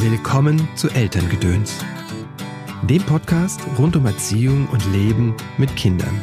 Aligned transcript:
Willkommen 0.00 0.68
zu 0.76 0.88
Elterngedöns, 0.90 1.74
dem 2.88 3.02
Podcast 3.02 3.60
rund 3.80 3.96
um 3.96 4.06
Erziehung 4.06 4.68
und 4.68 4.92
Leben 4.92 5.34
mit 5.58 5.74
Kindern. 5.74 6.22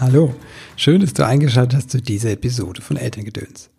Hallo, 0.00 0.34
schön, 0.74 1.02
dass 1.02 1.14
du 1.14 1.24
eingeschaltet 1.24 1.76
hast 1.76 1.90
zu 1.92 2.02
dieser 2.02 2.32
Episode 2.32 2.82
von 2.82 2.96
Elterngedöns. 2.96 3.70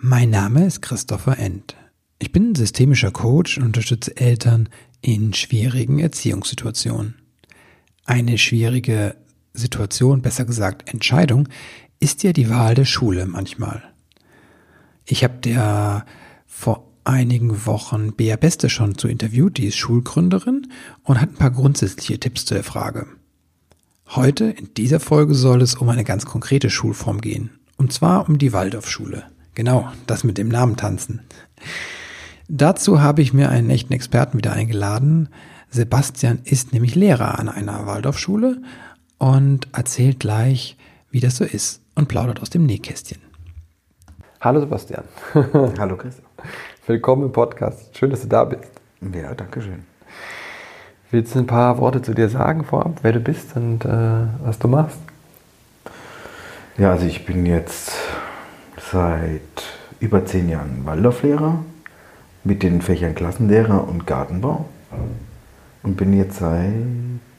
Mein 0.00 0.30
Name 0.30 0.64
ist 0.64 0.80
Christopher 0.80 1.38
End. 1.38 1.76
Ich 2.18 2.32
bin 2.32 2.54
systemischer 2.54 3.10
Coach 3.10 3.58
und 3.58 3.64
unterstütze 3.64 4.16
Eltern 4.16 4.70
in 5.02 5.34
schwierigen 5.34 5.98
Erziehungssituationen. 5.98 7.16
Eine 8.06 8.38
schwierige 8.38 9.14
Situation, 9.52 10.22
besser 10.22 10.46
gesagt 10.46 10.88
Entscheidung, 10.90 11.50
ist 12.00 12.22
ja 12.22 12.32
die 12.32 12.48
Wahl 12.48 12.74
der 12.74 12.86
Schule 12.86 13.26
manchmal. 13.26 13.82
Ich 15.10 15.24
habe 15.24 15.38
der 15.38 16.04
vor 16.46 16.84
einigen 17.04 17.64
Wochen 17.64 18.12
Bea 18.12 18.36
Beste 18.36 18.68
schon 18.68 18.98
zu 18.98 19.08
interviewt, 19.08 19.56
die 19.56 19.66
ist 19.66 19.76
Schulgründerin 19.76 20.68
und 21.02 21.18
hat 21.18 21.30
ein 21.30 21.36
paar 21.36 21.50
grundsätzliche 21.50 22.20
Tipps 22.20 22.44
zu 22.44 22.52
der 22.52 22.62
Frage. 22.62 23.06
Heute 24.10 24.44
in 24.44 24.68
dieser 24.74 25.00
Folge 25.00 25.34
soll 25.34 25.62
es 25.62 25.76
um 25.76 25.88
eine 25.88 26.04
ganz 26.04 26.26
konkrete 26.26 26.68
Schulform 26.68 27.22
gehen. 27.22 27.50
Und 27.78 27.92
zwar 27.92 28.28
um 28.28 28.36
die 28.36 28.52
Waldorfschule. 28.52 29.24
Genau, 29.54 29.90
das 30.06 30.24
mit 30.24 30.36
dem 30.36 30.48
Namen 30.48 30.76
tanzen. 30.76 31.20
Dazu 32.48 33.00
habe 33.00 33.22
ich 33.22 33.32
mir 33.32 33.48
einen 33.48 33.70
echten 33.70 33.94
Experten 33.94 34.36
wieder 34.36 34.52
eingeladen. 34.52 35.30
Sebastian 35.70 36.40
ist 36.44 36.74
nämlich 36.74 36.94
Lehrer 36.94 37.38
an 37.38 37.48
einer 37.48 37.86
Waldorfschule 37.86 38.60
und 39.16 39.68
erzählt 39.72 40.20
gleich, 40.20 40.76
wie 41.10 41.20
das 41.20 41.36
so 41.36 41.44
ist 41.44 41.80
und 41.94 42.08
plaudert 42.08 42.40
aus 42.40 42.50
dem 42.50 42.66
Nähkästchen. 42.66 43.27
Hallo 44.40 44.60
Sebastian. 44.60 45.02
Hallo 45.80 45.96
Chris. 45.96 46.22
Willkommen 46.86 47.24
im 47.24 47.32
Podcast. 47.32 47.98
Schön, 47.98 48.10
dass 48.10 48.22
du 48.22 48.28
da 48.28 48.44
bist. 48.44 48.70
Ja, 49.00 49.34
danke 49.34 49.60
schön. 49.60 49.84
Willst 51.10 51.34
du 51.34 51.40
ein 51.40 51.48
paar 51.48 51.78
Worte 51.78 52.02
zu 52.02 52.14
dir 52.14 52.28
sagen 52.28 52.62
vorab, 52.62 53.00
wer 53.02 53.10
du 53.10 53.18
bist 53.18 53.56
und 53.56 53.84
äh, 53.84 54.28
was 54.44 54.60
du 54.60 54.68
machst? 54.68 55.00
Ja, 56.76 56.92
also 56.92 57.06
ich 57.06 57.26
bin 57.26 57.46
jetzt 57.46 57.90
seit 58.92 59.40
über 59.98 60.24
zehn 60.24 60.48
Jahren 60.48 60.86
Waldorflehrer 60.86 61.64
mit 62.44 62.62
den 62.62 62.80
Fächern 62.80 63.16
Klassenlehrer 63.16 63.88
und 63.88 64.06
Gartenbau 64.06 64.66
und 65.82 65.96
bin 65.96 66.16
jetzt 66.16 66.38
seit 66.38 66.74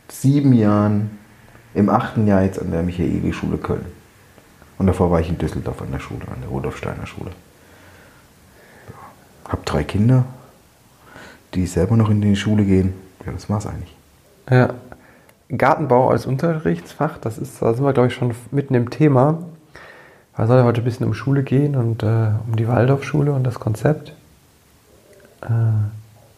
sieben 0.10 0.52
Jahren 0.52 1.18
im 1.74 1.88
achten 1.88 2.28
Jahr 2.28 2.44
jetzt 2.44 2.60
an 2.60 2.72
der 2.72 2.84
Michaeli-Schule 2.84 3.58
Köln. 3.58 3.99
Und 4.80 4.88
davor 4.88 5.12
war 5.12 5.20
ich 5.20 5.30
in 5.30 5.38
Düsseldorf 5.38 5.82
an 5.82 5.92
der 5.92 6.00
Schule, 6.00 6.22
an 6.34 6.42
der 6.42 6.50
Rudolf 6.50 6.78
Steiner 6.78 7.06
Schule. 7.06 7.32
Ja. 8.88 9.52
Hab 9.52 9.66
drei 9.66 9.84
Kinder, 9.84 10.24
die 11.54 11.68
selber 11.68 11.96
noch 11.98 12.10
in 12.10 12.22
die 12.22 12.36
Schule 12.36 12.64
gehen. 12.64 12.94
Ja, 13.26 13.34
das 13.34 13.50
war's 13.50 13.68
eigentlich. 13.68 13.96
Ja. 14.50 14.70
Gartenbau 15.50 16.10
als 16.10 16.26
Unterrichtsfach, 16.26 17.18
das 17.18 17.38
ist, 17.38 17.62
da 17.62 17.74
sind 17.74 17.84
wir, 17.84 17.94
glaube 17.94 18.08
ich, 18.08 18.14
schon 18.14 18.34
mitten 18.52 18.74
im 18.76 18.90
Thema. 18.90 19.40
Es 20.38 20.48
soll 20.48 20.58
ja 20.58 20.64
heute 20.64 20.80
ein 20.80 20.86
bisschen 20.86 21.06
um 21.06 21.14
Schule 21.14 21.44
gehen 21.44 21.76
und 21.76 22.02
äh, 22.02 22.30
um 22.48 22.56
die 22.56 22.68
Waldorfschule 22.68 23.34
und 23.34 23.44
das 23.44 23.60
Konzept. 23.60 24.14
Äh, 25.42 25.48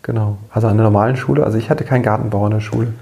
genau. 0.02 0.39
Also 0.50 0.67
an 0.67 0.78
der 0.78 0.86
normalen 0.86 1.17
Schule. 1.17 1.44
Also 1.44 1.59
ich 1.59 1.70
hatte 1.70 1.83
keinen 1.83 2.02
Gartenbau 2.02 2.45
an 2.45 2.52
der 2.52 2.61
Schule. 2.61 2.94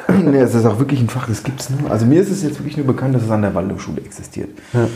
nee, 0.22 0.38
es 0.38 0.54
ist 0.54 0.64
auch 0.64 0.78
wirklich 0.78 1.00
ein 1.00 1.08
Fach, 1.08 1.28
das 1.28 1.42
gibt 1.42 1.60
es 1.60 1.70
nur. 1.70 1.90
Also 1.90 2.06
mir 2.06 2.20
ist 2.20 2.30
es 2.30 2.42
jetzt 2.42 2.58
wirklich 2.58 2.76
nur 2.76 2.86
bekannt, 2.86 3.14
dass 3.14 3.22
es 3.22 3.30
an 3.30 3.42
der 3.42 3.54
Waldorfschule 3.54 4.00
existiert. 4.00 4.50
Ja. 4.72 4.88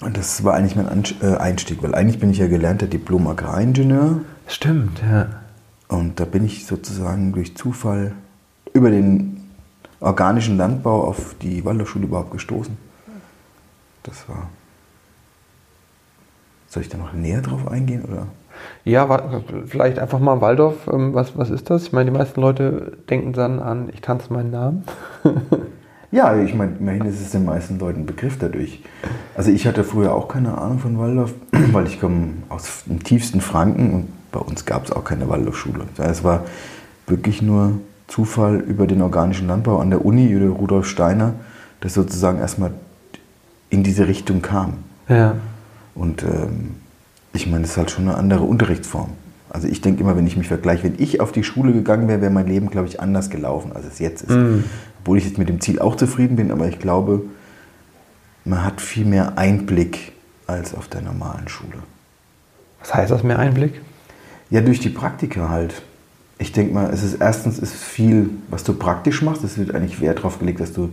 Und 0.00 0.16
das 0.16 0.44
war 0.44 0.54
eigentlich 0.54 0.76
mein 0.76 1.04
äh, 1.22 1.36
Einstieg, 1.36 1.82
weil 1.82 1.94
eigentlich 1.94 2.18
bin 2.20 2.30
ich 2.30 2.38
ja 2.38 2.48
gelernter 2.48 2.86
Diplom-Agraringenieur. 2.86 4.20
Stimmt, 4.46 5.00
ja. 5.02 5.28
Und 5.88 6.20
da 6.20 6.24
bin 6.24 6.44
ich 6.44 6.66
sozusagen 6.66 7.32
durch 7.32 7.56
Zufall 7.56 8.12
über 8.72 8.90
den 8.90 9.40
organischen 10.00 10.58
Landbau 10.58 11.04
auf 11.04 11.34
die 11.40 11.64
Waldorfschule 11.64 12.04
überhaupt 12.06 12.32
gestoßen. 12.32 12.76
Das 14.02 14.28
war. 14.28 14.50
Soll 16.68 16.82
ich 16.82 16.88
da 16.88 16.98
noch 16.98 17.12
näher 17.12 17.40
drauf 17.40 17.68
eingehen? 17.68 18.04
Oder? 18.04 18.26
Ja, 18.84 19.08
vielleicht 19.66 19.98
einfach 19.98 20.18
mal 20.18 20.40
Waldorf. 20.40 20.88
Ähm, 20.92 21.14
was, 21.14 21.36
was 21.36 21.50
ist 21.50 21.70
das? 21.70 21.84
Ich 21.84 21.92
meine, 21.92 22.10
die 22.10 22.16
meisten 22.16 22.40
Leute 22.40 22.98
denken 23.10 23.32
dann 23.32 23.60
an, 23.60 23.88
ich 23.92 24.00
tanze 24.00 24.32
meinen 24.32 24.50
Namen. 24.50 24.84
ja, 26.12 26.36
ich 26.36 26.54
meine, 26.54 26.76
immerhin 26.78 27.04
ist 27.04 27.20
es 27.20 27.30
den 27.30 27.44
meisten 27.44 27.78
Leuten 27.78 28.00
ein 28.00 28.06
Begriff 28.06 28.38
dadurch. 28.38 28.82
Also 29.36 29.50
ich 29.50 29.66
hatte 29.66 29.84
früher 29.84 30.14
auch 30.14 30.28
keine 30.28 30.56
Ahnung 30.56 30.78
von 30.78 30.98
Waldorf, 30.98 31.34
weil 31.72 31.86
ich 31.86 32.00
komme 32.00 32.28
aus 32.48 32.84
dem 32.86 33.02
tiefsten 33.02 33.40
Franken 33.40 33.92
und 33.92 34.08
bei 34.32 34.40
uns 34.40 34.64
gab 34.64 34.84
es 34.84 34.92
auch 34.92 35.04
keine 35.04 35.28
Waldorfschule. 35.28 35.84
Es 35.98 36.22
war 36.22 36.44
wirklich 37.06 37.42
nur 37.42 37.80
Zufall 38.06 38.56
über 38.60 38.86
den 38.86 39.02
organischen 39.02 39.48
Landbau 39.48 39.78
an 39.78 39.90
der 39.90 40.04
Uni, 40.04 40.28
über 40.28 40.54
Rudolf 40.54 40.86
Steiner, 40.86 41.34
das 41.80 41.94
sozusagen 41.94 42.38
erstmal 42.38 42.72
in 43.70 43.82
diese 43.82 44.06
Richtung 44.06 44.42
kam. 44.42 44.74
Ja. 45.08 45.34
Und 45.94 46.22
ähm, 46.22 46.76
ich 47.36 47.46
meine, 47.46 47.62
das 47.62 47.72
ist 47.72 47.76
halt 47.76 47.90
schon 47.90 48.08
eine 48.08 48.16
andere 48.16 48.42
Unterrichtsform. 48.42 49.10
Also 49.48 49.68
ich 49.68 49.80
denke 49.80 50.02
immer, 50.02 50.16
wenn 50.16 50.26
ich 50.26 50.36
mich 50.36 50.48
vergleiche, 50.48 50.84
wenn 50.84 50.96
ich 50.98 51.20
auf 51.20 51.32
die 51.32 51.44
Schule 51.44 51.72
gegangen 51.72 52.08
wäre, 52.08 52.20
wäre 52.20 52.32
mein 52.32 52.46
Leben, 52.46 52.68
glaube 52.68 52.88
ich, 52.88 53.00
anders 53.00 53.30
gelaufen, 53.30 53.72
als 53.74 53.86
es 53.86 53.98
jetzt 53.98 54.22
ist. 54.22 54.30
Mhm. 54.30 54.64
Obwohl 55.00 55.18
ich 55.18 55.24
jetzt 55.24 55.38
mit 55.38 55.48
dem 55.48 55.60
Ziel 55.60 55.78
auch 55.78 55.96
zufrieden 55.96 56.36
bin, 56.36 56.50
aber 56.50 56.68
ich 56.68 56.78
glaube, 56.78 57.22
man 58.44 58.64
hat 58.64 58.80
viel 58.80 59.04
mehr 59.04 59.38
Einblick 59.38 60.12
als 60.46 60.74
auf 60.74 60.88
der 60.88 61.02
normalen 61.02 61.48
Schule. 61.48 61.78
Was 62.80 62.94
heißt 62.94 63.10
das, 63.10 63.22
mehr 63.22 63.38
Einblick? 63.38 63.80
Ja, 64.50 64.60
durch 64.60 64.80
die 64.80 64.90
Praktika 64.90 65.48
halt. 65.48 65.82
Ich 66.38 66.52
denke 66.52 66.74
mal, 66.74 66.90
es 66.92 67.02
ist 67.02 67.14
erstens 67.14 67.58
ist 67.58 67.74
viel, 67.74 68.30
was 68.50 68.62
du 68.62 68.74
praktisch 68.74 69.22
machst. 69.22 69.42
Es 69.42 69.56
wird 69.58 69.74
eigentlich 69.74 70.00
Wert 70.00 70.18
darauf 70.18 70.38
gelegt, 70.38 70.60
dass 70.60 70.72
du 70.72 70.90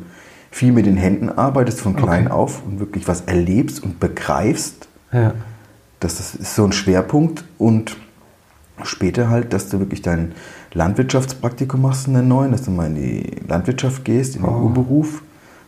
viel 0.49 0.71
mit 0.71 0.85
den 0.85 0.97
Händen 0.97 1.29
arbeitest 1.29 1.81
von 1.81 1.95
klein 1.95 2.27
okay. 2.27 2.33
auf 2.33 2.63
und 2.65 2.79
wirklich 2.79 3.07
was 3.07 3.21
erlebst 3.21 3.83
und 3.83 3.99
begreifst. 3.99 4.87
Ja. 5.11 5.33
Das 6.03 6.19
ist 6.35 6.55
so 6.55 6.65
ein 6.65 6.71
Schwerpunkt 6.71 7.45
und 7.57 7.95
später 8.83 9.29
halt, 9.29 9.53
dass 9.53 9.69
du 9.69 9.79
wirklich 9.79 10.01
dein 10.01 10.33
Landwirtschaftspraktikum 10.73 11.81
machst 11.81 12.07
in 12.07 12.13
der 12.13 12.23
neuen, 12.23 12.51
dass 12.51 12.63
du 12.63 12.71
mal 12.71 12.87
in 12.87 12.95
die 12.95 13.41
Landwirtschaft 13.47 14.03
gehst, 14.03 14.35
in 14.35 14.41
den 14.41 14.51
oh. 14.51 14.63
Urberuf. 14.63 15.21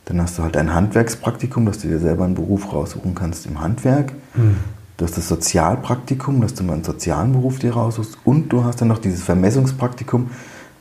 Dann 0.05 0.21
hast 0.21 0.37
du 0.37 0.43
halt 0.43 0.57
ein 0.57 0.73
Handwerkspraktikum, 0.73 1.65
dass 1.65 1.79
du 1.79 1.87
dir 1.87 1.99
selber 1.99 2.25
einen 2.25 2.35
Beruf 2.35 2.71
raussuchen 2.73 3.15
kannst 3.15 3.45
im 3.45 3.61
Handwerk. 3.61 4.11
Hm. 4.33 4.57
Du 4.97 5.05
hast 5.05 5.17
das 5.17 5.27
Sozialpraktikum, 5.27 6.41
dass 6.41 6.53
du 6.53 6.63
mal 6.63 6.73
einen 6.73 6.83
sozialen 6.83 7.31
Beruf 7.33 7.59
dir 7.59 7.73
raussuchst. 7.73 8.17
Und 8.23 8.49
du 8.49 8.63
hast 8.63 8.81
dann 8.81 8.87
noch 8.87 8.99
dieses 8.99 9.23
Vermessungspraktikum, 9.23 10.29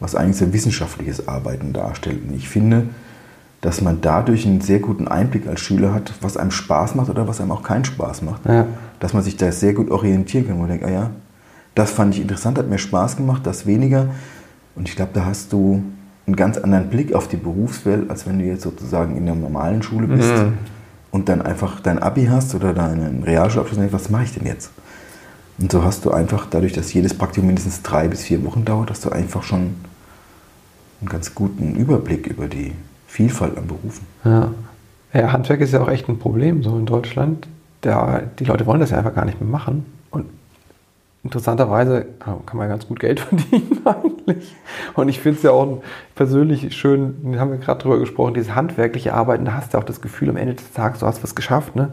was 0.00 0.14
eigentlich 0.14 0.36
so 0.36 0.44
ein 0.44 0.52
wissenschaftliches 0.52 1.26
Arbeiten 1.26 1.72
darstellt. 1.72 2.22
Und 2.28 2.34
ich 2.34 2.48
finde, 2.48 2.88
dass 3.60 3.80
man 3.80 4.00
dadurch 4.02 4.46
einen 4.46 4.60
sehr 4.60 4.78
guten 4.78 5.08
Einblick 5.08 5.46
als 5.46 5.60
Schüler 5.60 5.94
hat, 5.94 6.12
was 6.20 6.36
einem 6.36 6.50
Spaß 6.50 6.94
macht 6.96 7.08
oder 7.08 7.26
was 7.26 7.40
einem 7.40 7.50
auch 7.50 7.62
keinen 7.62 7.84
Spaß 7.84 8.22
macht. 8.22 8.44
Ja. 8.46 8.66
Dass 9.04 9.12
man 9.12 9.22
sich 9.22 9.36
da 9.36 9.52
sehr 9.52 9.74
gut 9.74 9.90
orientieren 9.90 10.46
kann, 10.46 10.56
wo 10.56 10.60
man 10.60 10.70
denkt, 10.70 10.86
ah 10.86 10.90
ja, 10.90 11.10
das 11.74 11.90
fand 11.90 12.14
ich 12.14 12.22
interessant, 12.22 12.56
hat 12.56 12.70
mir 12.70 12.78
Spaß 12.78 13.18
gemacht, 13.18 13.46
das 13.46 13.66
weniger. 13.66 14.06
Und 14.76 14.88
ich 14.88 14.96
glaube, 14.96 15.10
da 15.12 15.26
hast 15.26 15.52
du 15.52 15.82
einen 16.26 16.36
ganz 16.36 16.56
anderen 16.56 16.88
Blick 16.88 17.12
auf 17.12 17.28
die 17.28 17.36
Berufswelt, 17.36 18.08
als 18.08 18.26
wenn 18.26 18.38
du 18.38 18.46
jetzt 18.46 18.62
sozusagen 18.62 19.18
in 19.18 19.26
der 19.26 19.34
normalen 19.34 19.82
Schule 19.82 20.06
bist 20.06 20.32
mhm. 20.32 20.54
und 21.10 21.28
dann 21.28 21.42
einfach 21.42 21.80
dein 21.80 21.98
Abi 21.98 22.28
hast 22.30 22.54
oder 22.54 22.72
deinen 22.72 23.24
Realschulabschluss 23.24 23.76
und 23.76 23.82
denkst, 23.82 23.92
was 23.92 24.08
mache 24.08 24.24
ich 24.24 24.32
denn 24.32 24.46
jetzt? 24.46 24.70
Und 25.58 25.70
so 25.70 25.84
hast 25.84 26.06
du 26.06 26.10
einfach, 26.10 26.46
dadurch, 26.48 26.72
dass 26.72 26.90
jedes 26.94 27.12
Praktikum 27.12 27.48
mindestens 27.48 27.82
drei 27.82 28.08
bis 28.08 28.22
vier 28.22 28.42
Wochen 28.46 28.64
dauert, 28.64 28.88
hast 28.88 29.04
du 29.04 29.10
einfach 29.10 29.42
schon 29.42 29.74
einen 31.02 31.10
ganz 31.10 31.34
guten 31.34 31.74
Überblick 31.74 32.26
über 32.26 32.46
die 32.46 32.72
Vielfalt 33.06 33.58
an 33.58 33.66
Berufen. 33.66 34.06
Ja. 34.24 34.50
ja, 35.12 35.30
Handwerk 35.30 35.60
ist 35.60 35.74
ja 35.74 35.82
auch 35.82 35.90
echt 35.90 36.08
ein 36.08 36.18
Problem 36.18 36.62
so 36.62 36.78
in 36.78 36.86
Deutschland. 36.86 37.48
Der, 37.84 38.22
die 38.38 38.44
Leute 38.44 38.66
wollen 38.66 38.80
das 38.80 38.90
ja 38.90 38.98
einfach 38.98 39.14
gar 39.14 39.24
nicht 39.24 39.40
mehr 39.40 39.50
machen. 39.50 39.86
Und 40.10 40.26
interessanterweise 41.22 42.06
kann 42.20 42.56
man 42.56 42.68
ganz 42.68 42.86
gut 42.86 43.00
Geld 43.00 43.20
verdienen 43.20 43.80
eigentlich. 43.84 44.54
Und 44.94 45.08
ich 45.08 45.20
finde 45.20 45.38
es 45.38 45.42
ja 45.42 45.50
auch 45.50 45.82
persönlich 46.14 46.74
schön, 46.76 47.32
da 47.32 47.40
haben 47.40 47.50
wir 47.50 47.58
gerade 47.58 47.80
drüber 47.80 47.98
gesprochen, 47.98 48.34
dieses 48.34 48.54
handwerkliche 48.54 49.14
Arbeiten, 49.14 49.44
da 49.44 49.54
hast 49.54 49.74
du 49.74 49.78
auch 49.78 49.84
das 49.84 50.00
Gefühl 50.00 50.30
am 50.30 50.36
Ende 50.36 50.54
des 50.54 50.72
Tages, 50.72 51.00
du 51.00 51.06
hast 51.06 51.22
was 51.22 51.34
geschafft. 51.34 51.76
Ne? 51.76 51.90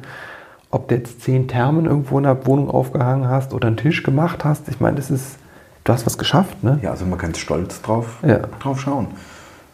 Ob 0.69 0.88
du 0.88 0.95
jetzt 0.95 1.21
zehn 1.21 1.48
Thermen 1.48 1.86
irgendwo 1.86 2.18
in 2.18 2.24
der 2.24 2.45
Wohnung 2.45 2.69
aufgehangen 2.69 3.27
hast 3.27 3.54
oder 3.54 3.68
einen 3.68 3.77
Tisch 3.77 4.04
gemacht 4.04 4.45
hast, 4.45 4.69
ich 4.69 4.80
meine, 4.80 4.98
das 4.98 5.10
ist, 5.10 5.38
du 5.83 5.94
hast 5.94 6.06
was 6.06 6.18
geschafft. 6.18 6.63
Ne? 6.63 6.80
Ja, 6.81 6.92
also 6.92 7.06
man 7.06 7.18
kann 7.18 7.33
stolz 7.36 7.81
drauf, 7.81 8.19
ja. 8.25 8.39
drauf 8.60 8.80
schauen. 8.80 9.07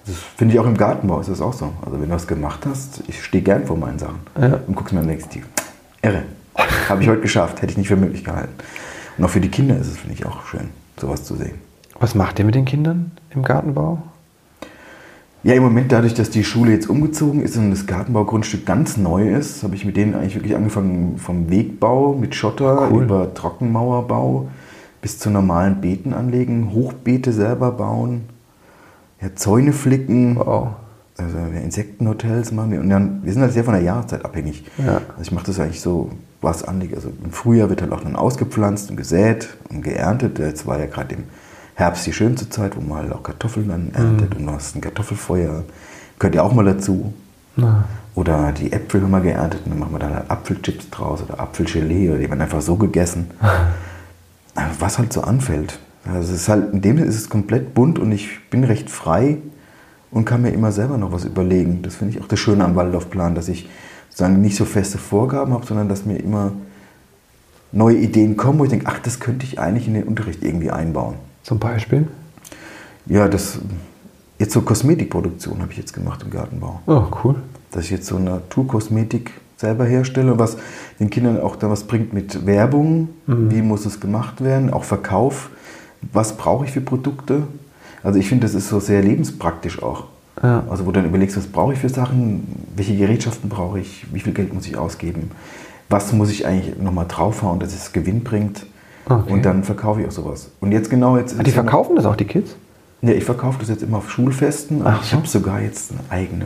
Das 0.06 0.16
finde 0.16 0.54
ich 0.54 0.60
auch 0.60 0.66
im 0.66 0.78
Gartenbau, 0.78 1.20
ist 1.20 1.30
das 1.30 1.42
auch 1.42 1.54
so. 1.54 1.74
Also 1.86 2.00
wenn 2.00 2.08
du 2.08 2.16
was 2.16 2.28
gemacht 2.28 2.66
hast, 2.66 3.04
ich 3.08 3.22
stehe 3.24 3.44
gern 3.44 3.66
vor 3.66 3.78
meinen 3.78 4.00
Sachen 4.00 4.20
ja. 4.40 4.60
und 4.66 4.76
guck's 4.76 4.94
mir 4.94 5.02
am 5.02 5.06
nächsten 5.06 5.42
Tag. 5.42 5.67
Irre. 6.02 6.24
Habe 6.90 7.04
ich 7.04 7.10
heute 7.10 7.22
geschafft, 7.22 7.62
hätte 7.62 7.72
ich 7.72 7.78
nicht 7.78 7.88
für 7.88 7.96
möglich 7.96 8.24
gehalten. 8.24 8.54
Und 9.18 9.26
auch 9.26 9.30
für 9.30 9.42
die 9.42 9.50
Kinder 9.50 9.78
ist 9.78 9.88
es, 9.88 9.98
finde 9.98 10.16
ich, 10.16 10.26
auch 10.26 10.46
schön, 10.46 10.70
sowas 11.00 11.24
zu 11.24 11.36
sehen. 11.36 11.56
Was 12.00 12.16
macht 12.16 12.40
ihr 12.40 12.46
mit 12.46 12.56
den 12.56 12.66
Kindern 12.66 13.12
im 13.32 13.44
Gartenbau? 13.44 14.02
Ja, 15.44 15.54
im 15.54 15.64
Moment 15.64 15.92
dadurch, 15.92 16.14
dass 16.14 16.30
die 16.30 16.44
Schule 16.44 16.72
jetzt 16.72 16.90
umgezogen 16.90 17.42
ist 17.42 17.58
und 17.58 17.70
das 17.72 17.86
Gartenbaugrundstück 17.88 18.66
ganz 18.66 18.98
neu 18.98 19.30
ist, 19.30 19.64
habe 19.64 19.76
ich 19.76 19.86
mit 19.86 19.96
denen 19.96 20.14
eigentlich 20.16 20.36
wirklich 20.36 20.56
angefangen 20.56 21.18
vom 21.18 21.50
Wegbau 21.50 22.14
mit 22.14 22.36
Schotter 22.36 22.90
Cool. 22.92 23.04
über 23.04 23.34
Trockenmauerbau 23.34 24.50
bis 25.02 25.20
zu 25.20 25.30
normalen 25.30 25.80
Beeten 25.80 26.14
anlegen, 26.14 26.74
Hochbeete 26.74 27.32
selber 27.32 27.72
bauen, 27.72 28.24
ja, 29.22 29.30
Zäune 29.36 29.74
flicken, 29.74 30.38
Wow. 30.38 30.70
Also 31.18 31.38
Insektenhotels 31.38 32.52
machen 32.52 32.72
wir. 32.72 32.80
Und 32.80 32.90
dann, 32.90 33.24
wir 33.24 33.34
sind 33.34 33.42
halt 33.42 33.54
sehr 33.54 33.64
von 33.64 33.74
der 33.74 33.84
Jahreszeit 33.84 34.24
abhängig. 34.24 34.64
Ja. 34.78 35.02
Also 35.10 35.22
ich 35.22 35.32
mache 35.32 35.48
das 35.48 35.60
eigentlich 35.60 35.82
so, 35.82 36.12
was 36.42 36.64
anliegt. 36.64 36.96
Also 36.96 37.12
im 37.24 37.32
Frühjahr 37.32 37.70
wird 37.70 37.82
halt 37.82 37.92
auch 37.92 38.02
dann 38.02 38.16
ausgepflanzt 38.16 38.90
und 38.90 38.98
gesät 38.98 39.50
und 39.70 39.82
geerntet. 39.82 40.40
Jetzt 40.40 40.68
war 40.68 40.80
ja 40.80 40.86
gerade 40.86 41.16
im 41.16 41.24
Herbst 41.76 42.06
die 42.06 42.14
schönste 42.14 42.50
Zeit, 42.50 42.76
wo 42.76 42.82
man 42.82 43.04
halt 43.04 43.12
auch 43.14 43.24
Kartoffeln 43.24 43.68
dann 43.70 43.92
erntet 43.94 44.36
und 44.36 44.46
du 44.46 44.52
hast 44.52 44.76
ein 44.76 44.82
Kartoffelfeuer. 44.82 45.64
Gehört 46.20 46.36
ja 46.36 46.44
auch 46.44 46.54
mal 46.54 46.66
dazu. 46.66 47.14
Na, 47.56 47.86
Oder 48.16 48.52
die 48.52 48.72
Äpfel 48.72 49.02
haben 49.02 49.12
wir 49.12 49.22
geerntet 49.22 49.62
und 49.66 49.72
dann 49.72 49.80
machen 49.80 49.94
wir 49.94 50.00
dann 50.00 50.14
halt 50.16 50.30
Apfelchips 50.30 50.90
draus 50.92 51.24
oder 51.24 51.40
Apfelgelee 51.40 52.10
oder 52.10 52.20
die 52.20 52.30
werden 52.30 52.42
einfach 52.42 52.62
so 52.62 52.76
gegessen. 52.76 53.32
Was 54.80 54.98
halt 54.98 55.14
so 55.14 55.22
anfällt. 55.22 55.80
Also 56.06 56.34
es 56.34 56.42
ist 56.42 56.50
halt, 56.50 56.74
in 56.74 56.82
dem 56.82 56.98
Sinne 56.98 57.10
ist 57.10 57.16
es 57.16 57.30
komplett 57.30 57.74
bunt 57.74 58.00
und 58.00 58.12
ich 58.12 58.50
bin 58.50 58.64
recht 58.64 58.90
frei 58.90 59.38
und 60.12 60.26
kann 60.26 60.42
mir 60.42 60.52
immer 60.52 60.72
selber 60.72 60.98
noch 60.98 61.12
was 61.12 61.26
überlegen. 61.26 61.82
Das 61.82 61.96
finde 61.96 62.16
ich 62.16 62.24
auch 62.24 62.28
das 62.28 62.40
Schöne 62.40 62.64
am 62.64 62.76
Waldorfplan, 62.76 63.36
dass 63.36 63.48
ich 63.48 63.70
sozusagen 64.10 64.42
nicht 64.42 64.56
so 64.56 64.66
feste 64.66 64.98
Vorgaben 64.98 65.54
habe, 65.54 65.66
sondern 65.66 65.90
dass 65.90 66.06
mir 66.06 66.18
immer 66.18 66.54
neue 67.72 67.98
Ideen 67.98 68.38
kommen, 68.38 68.60
wo 68.60 68.64
ich 68.64 68.70
denke, 68.70 68.88
ach, 68.88 69.00
das 69.00 69.20
könnte 69.20 69.46
ich 69.46 69.60
eigentlich 69.60 69.88
in 69.88 69.94
den 69.94 70.04
Unterricht 70.04 70.44
irgendwie 70.44 70.72
einbauen. 70.72 71.16
zum 71.44 71.60
Beispiel? 71.60 72.08
Ja, 73.06 73.28
das 73.28 73.60
jetzt 74.40 74.54
so 74.54 74.62
Kosmetikproduktion 74.62 75.62
habe 75.62 75.72
ich 75.72 75.78
jetzt 75.78 75.94
gemacht 75.94 76.24
im 76.24 76.30
Gartenbau. 76.30 76.82
Oh, 76.88 77.04
cool. 77.24 77.36
dass 77.72 77.86
ich 77.86 77.92
jetzt 77.92 78.08
so 78.08 78.20
Naturkosmetik 78.20 79.32
selber 79.58 79.86
herstelle, 79.86 80.38
was 80.38 80.58
den 81.00 81.10
Kindern 81.10 81.40
auch 81.40 81.56
da 81.56 81.70
was 81.70 81.86
bringt 81.86 82.14
mit 82.14 82.46
Werbung, 82.46 83.10
wie 83.26 83.62
muss 83.62 83.86
es 83.86 84.00
gemacht 84.00 84.44
werden, 84.44 84.72
auch 84.72 84.84
Verkauf, 84.84 85.50
was 86.14 86.38
brauche 86.38 86.66
ich 86.66 86.72
für 86.72 86.82
Produkte. 86.82 87.44
Also 88.08 88.20
ich 88.20 88.30
finde, 88.30 88.48
das 88.48 88.56
ist 88.56 88.70
so 88.70 88.80
sehr 88.80 89.02
lebenspraktisch 89.02 89.84
auch. 89.84 90.06
Ja. 90.42 90.64
Also 90.70 90.86
wo 90.86 90.92
du 90.92 91.02
dann 91.02 91.10
überlegst, 91.10 91.36
was 91.36 91.46
brauche 91.46 91.74
ich 91.74 91.80
für 91.80 91.90
Sachen, 91.90 92.66
welche 92.74 92.96
Gerätschaften 92.96 93.50
brauche 93.50 93.82
ich, 93.82 94.06
wie 94.14 94.22
viel 94.22 94.32
Geld 94.32 94.54
muss 94.54 94.66
ich 94.66 94.78
ausgeben, 94.78 95.30
was 95.90 96.14
muss 96.14 96.32
ich 96.32 96.48
eigentlich 96.48 96.80
nochmal 96.80 97.04
draufhauen, 97.10 97.60
dass 97.60 97.74
es 97.74 97.92
Gewinn 97.92 98.24
bringt. 98.24 98.66
Okay. 99.10 99.30
Und 99.30 99.44
dann 99.44 99.66
verkaufe 99.66 100.00
ich 100.00 100.08
auch 100.08 100.12
sowas. 100.12 100.52
Und 100.62 100.72
jetzt 100.72 100.90
genau 100.90 101.18
jetzt. 101.18 101.38
Ah, 101.38 101.44
die 101.44 101.52
verkaufen 101.52 101.98
das 101.98 102.06
auch, 102.06 102.16
die 102.16 102.24
Kids? 102.24 102.56
ja, 103.02 103.12
ich 103.12 103.26
verkaufe 103.26 103.60
das 103.60 103.68
jetzt 103.68 103.84
immer 103.84 103.98
auf 103.98 104.10
Schulfesten. 104.10 104.84
Ach 104.86 105.02
ich 105.04 105.10
so. 105.10 105.18
habe 105.18 105.28
sogar 105.28 105.60
jetzt 105.60 105.92
eine 105.92 106.00
eigene, 106.10 106.46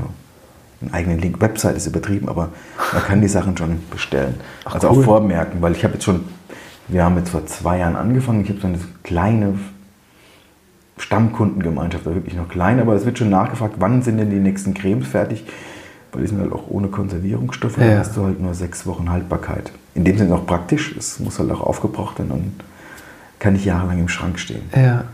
einen 0.81 0.93
eigenen 0.95 1.19
Link. 1.19 1.41
Website 1.41 1.77
ist 1.77 1.85
übertrieben, 1.85 2.27
aber 2.27 2.49
man 2.91 3.03
kann 3.03 3.21
die 3.21 3.27
Sachen 3.27 3.55
schon 3.55 3.77
bestellen. 3.91 4.33
Ach, 4.65 4.73
also 4.73 4.89
cool. 4.89 4.97
auch 4.97 5.03
vormerken, 5.03 5.61
weil 5.61 5.73
ich 5.73 5.83
habe 5.83 5.93
jetzt 5.93 6.05
schon, 6.05 6.21
wir 6.87 7.03
haben 7.03 7.17
jetzt 7.17 7.29
vor 7.29 7.45
zwei 7.45 7.77
Jahren 7.77 7.95
angefangen. 7.95 8.41
Ich 8.41 8.49
habe 8.49 8.59
so 8.59 8.65
eine 8.65 8.79
kleine 9.03 9.59
Stammkundengemeinschaft, 11.01 12.05
war 12.05 12.15
wirklich 12.15 12.35
noch 12.35 12.49
klein, 12.49 12.79
aber 12.79 12.93
es 12.95 13.05
wird 13.05 13.17
schon 13.17 13.29
nachgefragt, 13.29 13.75
wann 13.79 14.01
sind 14.01 14.17
denn 14.17 14.29
die 14.29 14.37
nächsten 14.39 14.73
Cremes 14.73 15.07
fertig? 15.07 15.45
Weil 16.11 16.21
die 16.21 16.27
sind 16.27 16.39
halt 16.39 16.51
auch 16.51 16.69
ohne 16.69 16.87
Konservierungsstoffe, 16.89 17.77
Ja, 17.77 17.83
da 17.85 17.91
ja. 17.91 17.99
hast 17.99 18.15
du 18.17 18.25
halt 18.25 18.39
nur 18.39 18.53
sechs 18.53 18.85
Wochen 18.85 19.09
Haltbarkeit. 19.09 19.71
In 19.95 20.03
dem 20.03 20.17
Sinne 20.17 20.35
auch 20.35 20.45
praktisch, 20.45 20.95
es 20.97 21.19
muss 21.19 21.39
halt 21.39 21.51
auch 21.51 21.61
aufgebraucht 21.61 22.19
werden 22.19 22.31
und 22.31 22.53
kann 23.39 23.53
nicht 23.53 23.65
jahrelang 23.65 23.99
im 23.99 24.09
Schrank 24.09 24.37
stehen. 24.39 24.63
Ja. 24.75 25.05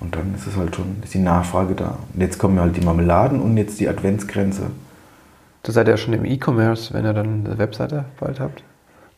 Und 0.00 0.16
dann 0.16 0.34
ist 0.34 0.46
es 0.46 0.56
halt 0.56 0.74
schon, 0.74 0.96
ist 1.02 1.14
die 1.14 1.18
Nachfrage 1.20 1.74
da. 1.74 1.98
Und 2.12 2.20
jetzt 2.20 2.38
kommen 2.38 2.58
halt 2.58 2.76
die 2.76 2.84
Marmeladen 2.84 3.40
und 3.40 3.56
jetzt 3.56 3.78
die 3.78 3.88
Adventsgrenze. 3.88 4.64
Da 5.62 5.72
seid 5.72 5.86
ihr 5.86 5.92
ja 5.92 5.96
schon 5.96 6.12
im 6.12 6.24
E-Commerce, 6.24 6.92
wenn 6.92 7.04
ihr 7.04 7.12
dann 7.12 7.46
eine 7.46 7.56
Webseite 7.58 8.04
bald 8.18 8.40
habt. 8.40 8.64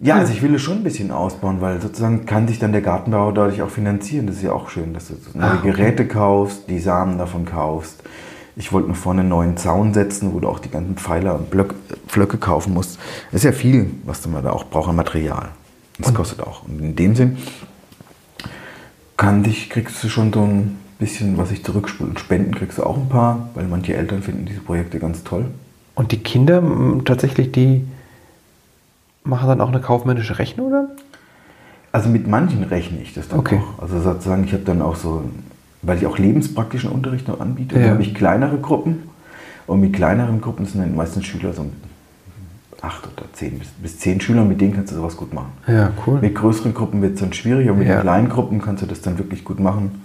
Ja, 0.00 0.17
also 0.17 0.32
ich 0.32 0.43
will 0.43 0.55
es 0.55 0.62
schon 0.62 0.79
ein 0.79 0.82
bisschen 0.85 1.11
ausbauen, 1.11 1.61
weil 1.61 1.81
sozusagen 1.81 2.26
kann 2.26 2.49
sich 2.49 2.58
dann 2.58 2.73
der 2.73 2.82
Gartenbauer 2.82 3.32
dadurch 3.32 3.62
auch 3.62 3.70
finanzieren. 3.70 4.26
Das 4.26 4.37
ist 4.37 4.43
ja 4.43 4.52
auch 4.52 4.69
schön, 4.69 4.93
dass 4.93 5.08
du 5.08 5.14
neue 5.35 5.50
Ah. 5.50 5.56
Geräte 5.62 6.06
kaufst, 6.06 6.69
die 6.69 6.81
Samen 6.81 7.17
davon 7.17 7.44
kaufst. 7.44 8.02
Ich 8.56 8.73
wollte 8.73 8.88
noch 8.88 8.96
vorne 8.96 9.20
einen 9.20 9.31
neuen 9.31 9.56
Zaun 9.56 9.94
setzen, 9.94 10.32
wo 10.35 10.41
du 10.41 10.49
auch 10.49 10.58
die 10.58 10.69
ganzen 10.70 10.96
Pfeiler 10.96 11.35
und 11.37 11.50
Blöcke, 11.50 11.75
Pflöcke 12.06 12.37
kaufen 12.38 12.75
musst. 12.75 12.99
Das 13.32 13.41
ist 13.41 13.44
ja 13.44 13.52
viel, 13.52 13.91
was 14.05 14.20
du 14.20 14.29
mal 14.29 14.43
da 14.43 14.50
auch 14.50 14.64
brauchst 14.67 14.88
an 14.88 14.96
Material. 14.96 15.49
Das 15.99 16.12
kostet 16.12 16.41
auch. 16.41 16.67
Und 16.69 16.81
in 16.81 16.96
dem 16.96 17.14
Sinn 17.14 17.38
kann 19.17 19.43
dich, 19.43 19.70
kriegst 19.70 20.02
du 20.02 20.08
schon 20.08 20.32
so 20.32 20.43
ein 20.43 20.76
bisschen, 20.99 21.38
was 21.38 21.50
ich 21.50 21.64
zurückspule. 21.64 22.11
Und 22.11 22.20
Spenden 22.20 22.55
kriegst 22.55 22.79
du 22.79 22.82
auch 22.85 22.96
ein 22.96 23.08
paar, 23.08 23.49
weil 23.55 23.67
manche 23.67 23.94
Eltern 23.94 24.23
finden 24.23 24.44
diese 24.46 24.61
Projekte 24.61 24.99
ganz 24.99 25.23
toll. 25.25 25.46
Und 25.94 26.11
die 26.12 26.19
Kinder 26.19 26.62
tatsächlich, 27.05 27.52
die 27.52 27.85
machen 29.25 29.49
dann 29.49 29.61
auch 29.61 29.69
eine 29.69 29.81
kaufmännische 29.81 30.38
Rechnung 30.38 30.71
dann? 30.71 30.88
Also 31.93 32.09
mit 32.09 32.26
manchen 32.26 32.62
rechne 32.65 33.00
ich 33.00 33.15
das 33.15 33.29
dann 33.29 33.38
Okay. 33.41 33.61
auch. 33.79 33.82
Also 33.82 34.00
sozusagen, 34.00 34.44
ich 34.44 34.53
habe 34.53 34.65
dann 34.65 34.82
auch 34.82 34.97
so, 34.97 35.23
weil 35.82 35.99
ich 35.99 36.06
auch 36.06 36.19
lebenspraktischen 36.19 36.91
Unterricht 36.91 37.29
noch 37.29 37.41
anbiete, 37.41 37.79
Ja. 37.79 37.91
habe 37.91 38.03
ich 38.03 38.15
kleinere 38.15 38.59
Gruppen. 38.59 39.05
Und 39.67 39.81
mit 39.81 39.94
kleineren 39.94 40.41
Gruppen 40.43 40.67
sind 40.67 40.81
dann 40.82 40.94
meistens 40.94 41.25
Schüler 41.25 41.55
so 41.55 41.65
acht 42.82 43.06
oder 43.06 43.32
zehn 43.32 43.59
bis, 43.59 43.69
bis 43.69 43.99
zehn 43.99 44.21
Schüler, 44.21 44.44
mit 44.44 44.61
denen 44.61 44.75
kannst 44.75 44.93
du 44.93 44.97
sowas 44.97 45.17
gut 45.17 45.32
machen. 45.32 45.53
Ja, 45.67 45.91
cool. 46.06 46.20
Mit 46.20 46.35
größeren 46.35 46.75
Gruppen 46.75 47.00
wird 47.00 47.15
es 47.15 47.20
dann 47.20 47.32
schwierig, 47.32 47.67
aber 47.69 47.79
mit 47.79 47.88
Ja. 47.88 47.94
den 47.97 48.03
kleinen 48.03 48.29
Gruppen 48.29 48.61
kannst 48.61 48.82
du 48.82 48.87
das 48.87 49.00
dann 49.00 49.17
wirklich 49.17 49.43
gut 49.43 49.59
machen 49.59 50.03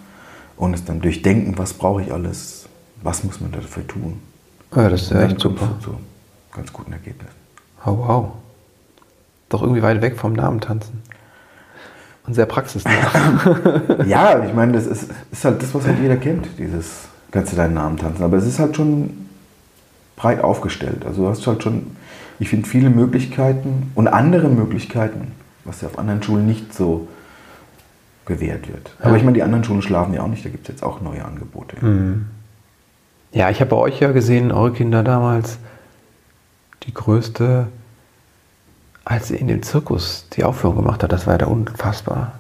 und 0.56 0.74
es 0.74 0.86
dann 0.86 1.02
durchdenken, 1.02 1.58
was 1.58 1.74
brauche 1.74 2.04
ich 2.04 2.14
alles, 2.14 2.70
was 3.04 3.26
muss 3.26 3.42
man 3.42 3.52
dafür 3.52 3.86
tun. 3.86 4.20
Ja, 4.74 4.88
das 4.88 5.02
ist 5.02 5.12
ja 5.12 5.24
echt 5.24 5.42
super. 5.42 5.68
du 5.80 5.84
zu 5.84 5.92
ganz 6.54 6.72
guten 6.72 6.94
Ergebnissen. 6.94 7.34
Oh, 7.86 7.98
wow. 7.98 8.32
Doch 9.50 9.62
irgendwie 9.62 9.82
weit 9.82 10.02
weg 10.02 10.18
vom 10.18 10.34
Namen 10.34 10.62
tanzen. 10.62 11.02
Und 12.28 12.34
sehr 12.36 12.46
praxisnah. 12.46 12.92
Ja, 14.06 14.44
ich 14.46 14.54
meine, 14.54 14.74
das 14.74 14.86
ist, 14.86 15.10
ist 15.32 15.46
halt 15.46 15.62
das, 15.64 15.74
was 15.74 15.86
halt 15.88 16.00
jeder 16.00 16.18
kennt, 16.18 16.48
dieses 16.58 17.08
kannst 17.32 17.52
du 17.54 17.58
deinen 17.58 17.74
Namen 17.74 17.98
tanzen. 17.98 18.24
Aber 18.24 18.38
es 18.38 18.46
ist 18.46 18.60
halt 18.60 18.76
schon 18.76 19.28
breit 20.16 20.42
aufgestellt. 20.44 21.06
Also 21.06 21.24
du 21.24 21.30
hast 21.30 21.46
halt 21.48 21.64
schon, 21.64 21.88
ich 22.40 22.50
finde, 22.50 22.68
viele 22.68 22.90
Möglichkeiten 22.90 23.92
und 23.96 24.08
andere 24.08 24.50
Möglichkeiten, 24.50 25.32
was 25.66 25.82
ja 25.82 25.88
auf 25.88 25.98
anderen 26.00 26.22
Schulen 26.24 26.46
nicht 26.46 26.74
so 26.74 27.08
gewährt 28.26 28.68
wird. 28.68 28.92
Aber 29.00 29.12
Ja. 29.12 29.16
ich 29.18 29.24
meine, 29.24 29.36
die 29.36 29.44
anderen 29.44 29.64
Schulen 29.64 29.82
schlafen 29.82 30.14
ja 30.14 30.22
auch 30.22 30.28
nicht, 30.28 30.46
da 30.46 30.50
gibt 30.50 30.68
es 30.68 30.74
jetzt 30.76 30.84
auch 30.84 31.02
neue 31.02 31.24
Angebote. 31.26 31.76
ja, 33.32 33.50
ich 33.50 33.60
habe 33.60 33.70
bei 33.72 33.78
euch 33.78 34.00
ja 34.00 34.12
gesehen, 34.12 34.52
eure 34.52 34.72
Kinder 34.74 35.04
damals, 35.04 35.58
die 36.84 36.94
größte, 36.94 37.68
als 39.10 39.30
sie 39.30 39.36
in 39.38 39.48
dem 39.48 39.64
Zirkus 39.64 40.28
die 40.34 40.44
Aufführung 40.44 40.78
gemacht 40.78 41.02
hat, 41.02 41.12
das 41.12 41.26
war 41.26 41.34
ja 41.34 41.40
da 41.40 41.46
unfassbar. 41.48 42.34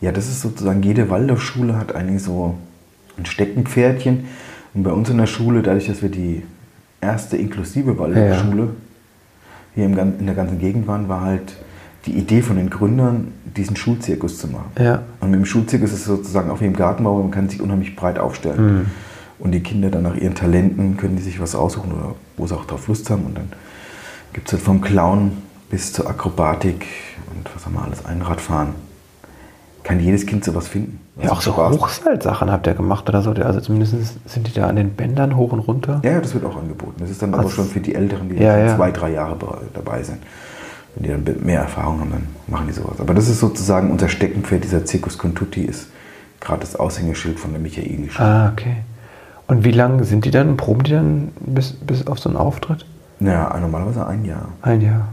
Ja, 0.00 0.10
das 0.10 0.26
ist 0.26 0.40
sozusagen, 0.42 0.82
jede 0.82 1.08
Waldorfschule 1.08 1.76
hat 1.76 1.94
eigentlich 1.94 2.22
so 2.22 2.56
ein 3.16 3.24
Steckenpferdchen. 3.26 4.24
Und 4.74 4.82
bei 4.82 4.90
uns 4.90 5.08
in 5.08 5.18
der 5.18 5.26
Schule, 5.26 5.62
dadurch, 5.62 5.86
dass 5.86 6.02
wir 6.02 6.08
die 6.08 6.42
erste 7.00 7.36
inklusive 7.36 7.96
Waldorfschule 7.96 8.70
hier 9.76 9.84
im, 9.86 9.94
gan- 9.94 10.18
in 10.18 10.26
der 10.26 10.34
ganzen 10.34 10.58
Gegend 10.58 10.88
waren, 10.88 11.08
war 11.08 11.20
halt 11.20 11.56
die 12.06 12.12
Idee 12.18 12.42
von 12.42 12.56
den 12.56 12.70
Gründern, 12.70 13.32
diesen 13.56 13.76
Schulzirkus 13.76 14.38
zu 14.38 14.48
machen. 14.48 14.70
Ja. 14.80 15.02
Und 15.20 15.30
mit 15.30 15.38
dem 15.38 15.46
Schulzirkus 15.46 15.92
ist 15.92 16.00
es 16.00 16.06
sozusagen 16.06 16.50
auch 16.50 16.60
wie 16.60 16.66
im 16.66 16.74
Gartenbau, 16.74 17.22
man 17.22 17.30
kann 17.30 17.48
sich 17.48 17.62
unheimlich 17.62 17.94
breit 17.94 18.18
aufstellen. 18.18 18.90
Und 19.38 19.52
die 19.52 19.60
Kinder 19.60 19.90
dann 19.90 20.02
nach 20.02 20.16
ihren 20.16 20.34
Talenten 20.34 20.96
können 20.96 21.14
die 21.14 21.22
sich 21.22 21.40
was 21.40 21.54
aussuchen 21.54 21.92
oder 21.92 22.16
wo 22.36 22.48
sie 22.48 22.54
auch 22.56 22.64
drauf 22.64 22.88
Lust 22.88 23.08
haben. 23.10 23.26
Und 23.26 23.36
dann 23.36 23.52
gibt 24.32 24.48
es 24.48 24.54
halt 24.54 24.62
vom 24.62 24.80
Clown 24.80 25.32
bis 25.70 25.92
zur 25.92 26.08
Akrobatik 26.08 26.86
und 27.34 27.48
was 27.54 27.64
haben 27.66 27.74
wir 27.74 27.82
alles, 27.82 28.04
Einradfahren. 28.04 28.74
Kann 29.84 30.00
jedes 30.00 30.26
Kind 30.26 30.44
sowas 30.44 30.68
finden. 30.68 31.00
Ja, 31.22 31.30
auch 31.32 31.40
so 31.40 31.52
Spaß. 31.52 31.76
Hochseilsachen 31.78 32.50
habt 32.50 32.66
ihr 32.66 32.74
gemacht 32.74 33.08
oder 33.08 33.22
so. 33.22 33.30
Also 33.32 33.60
zumindest 33.60 33.94
sind 34.28 34.46
die 34.46 34.52
da 34.52 34.66
an 34.66 34.76
den 34.76 34.90
Bändern 34.90 35.36
hoch 35.36 35.52
und 35.52 35.60
runter. 35.60 36.00
Ja, 36.04 36.20
das 36.20 36.34
wird 36.34 36.44
auch 36.44 36.56
angeboten. 36.56 36.94
Das 36.98 37.10
ist 37.10 37.22
dann 37.22 37.32
aber 37.32 37.44
Also- 37.44 37.54
schon 37.56 37.66
für 37.66 37.80
die 37.80 37.94
Älteren, 37.94 38.28
die 38.28 38.36
Ja, 38.36 38.56
ja. 38.58 38.76
zwei, 38.76 38.90
drei 38.90 39.10
Jahre 39.12 39.34
be- 39.36 39.58
dabei 39.74 40.02
sind. 40.02 40.18
Wenn 40.94 41.02
die 41.04 41.24
dann 41.24 41.44
mehr 41.44 41.60
Erfahrung 41.62 42.00
haben, 42.00 42.10
dann 42.10 42.26
machen 42.48 42.66
die 42.66 42.72
sowas. 42.74 43.00
Aber 43.00 43.14
das 43.14 43.28
ist 43.28 43.40
sozusagen 43.40 43.90
unser 43.90 44.08
Steckenpferd, 44.08 44.64
dieser 44.64 44.84
Circus 44.86 45.16
Contutti 45.16 45.62
ist 45.62 45.88
gerade 46.40 46.60
das 46.60 46.76
Aushängeschild 46.76 47.38
von 47.40 47.52
der 47.52 47.60
Michaelischen. 47.60 48.22
Ah, 48.22 48.50
okay. 48.52 48.76
Und 49.46 49.64
wie 49.64 49.70
lange 49.72 50.04
sind 50.04 50.24
die 50.24 50.30
dann, 50.30 50.56
proben 50.56 50.82
die 50.82 50.92
dann 50.92 51.28
bis, 51.40 51.72
bis 51.72 52.06
auf 52.06 52.18
so 52.18 52.28
einen 52.28 52.36
Auftritt? 52.36 52.84
Ja, 53.20 53.56
normalerweise 53.58 54.06
ein 54.06 54.24
Jahr. 54.24 54.48
Ein 54.62 54.80
Jahr. 54.82 55.08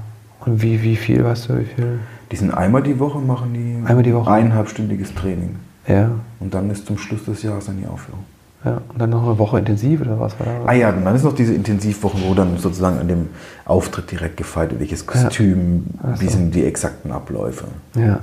Und 0.46 0.62
wie, 0.62 0.82
wie 0.84 0.96
viel, 0.96 1.24
weißt 1.24 1.50
du, 1.50 1.60
wie 1.60 1.66
viel? 1.66 2.00
Die 2.32 2.36
sind 2.36 2.52
einmal 2.54 2.84
die 2.84 3.00
Woche, 3.00 3.20
machen 3.20 3.54
die 3.54 3.88
Einmal 3.88 4.04
die 4.04 4.14
Woche? 4.14 4.32
eineinhalbstündiges 4.32 5.14
Training. 5.16 5.56
Ja, 5.88 6.10
Und 6.40 6.54
dann 6.54 6.70
ist 6.72 6.88
zum 6.88 6.98
Schluss 6.98 7.26
des 7.26 7.44
Jahres 7.44 7.66
dann 7.68 7.78
die 7.80 7.86
Aufführung. 7.88 8.24
ja. 8.64 8.82
Und 8.92 9.00
dann 9.00 9.12
noch 9.12 9.24
eine 9.24 9.38
Woche 9.38 9.60
intensiv 9.60 10.02
oder 10.02 10.20
was 10.20 10.40
war 10.40 10.48
da? 10.48 10.52
Ah 10.66 10.74
ja, 10.74 10.92
dann 10.92 11.16
ist 11.16 11.24
noch 11.24 11.34
diese 11.36 11.54
Intensivwochen, 11.54 12.22
wo 12.28 12.34
dann 12.34 12.58
sozusagen 12.58 12.98
an 12.98 13.08
dem 13.08 13.30
Auftritt 13.66 14.10
direkt 14.10 14.38
gefeiert 14.38 14.72
wird, 14.72 14.80
welches 14.82 15.06
Kostüm, 15.06 15.86
Ach 16.02 16.20
wie 16.20 16.28
sind 16.28 16.56
die 16.56 16.66
exakten 16.66 17.12
Abläufe 17.12 17.66
Ja. 17.96 18.20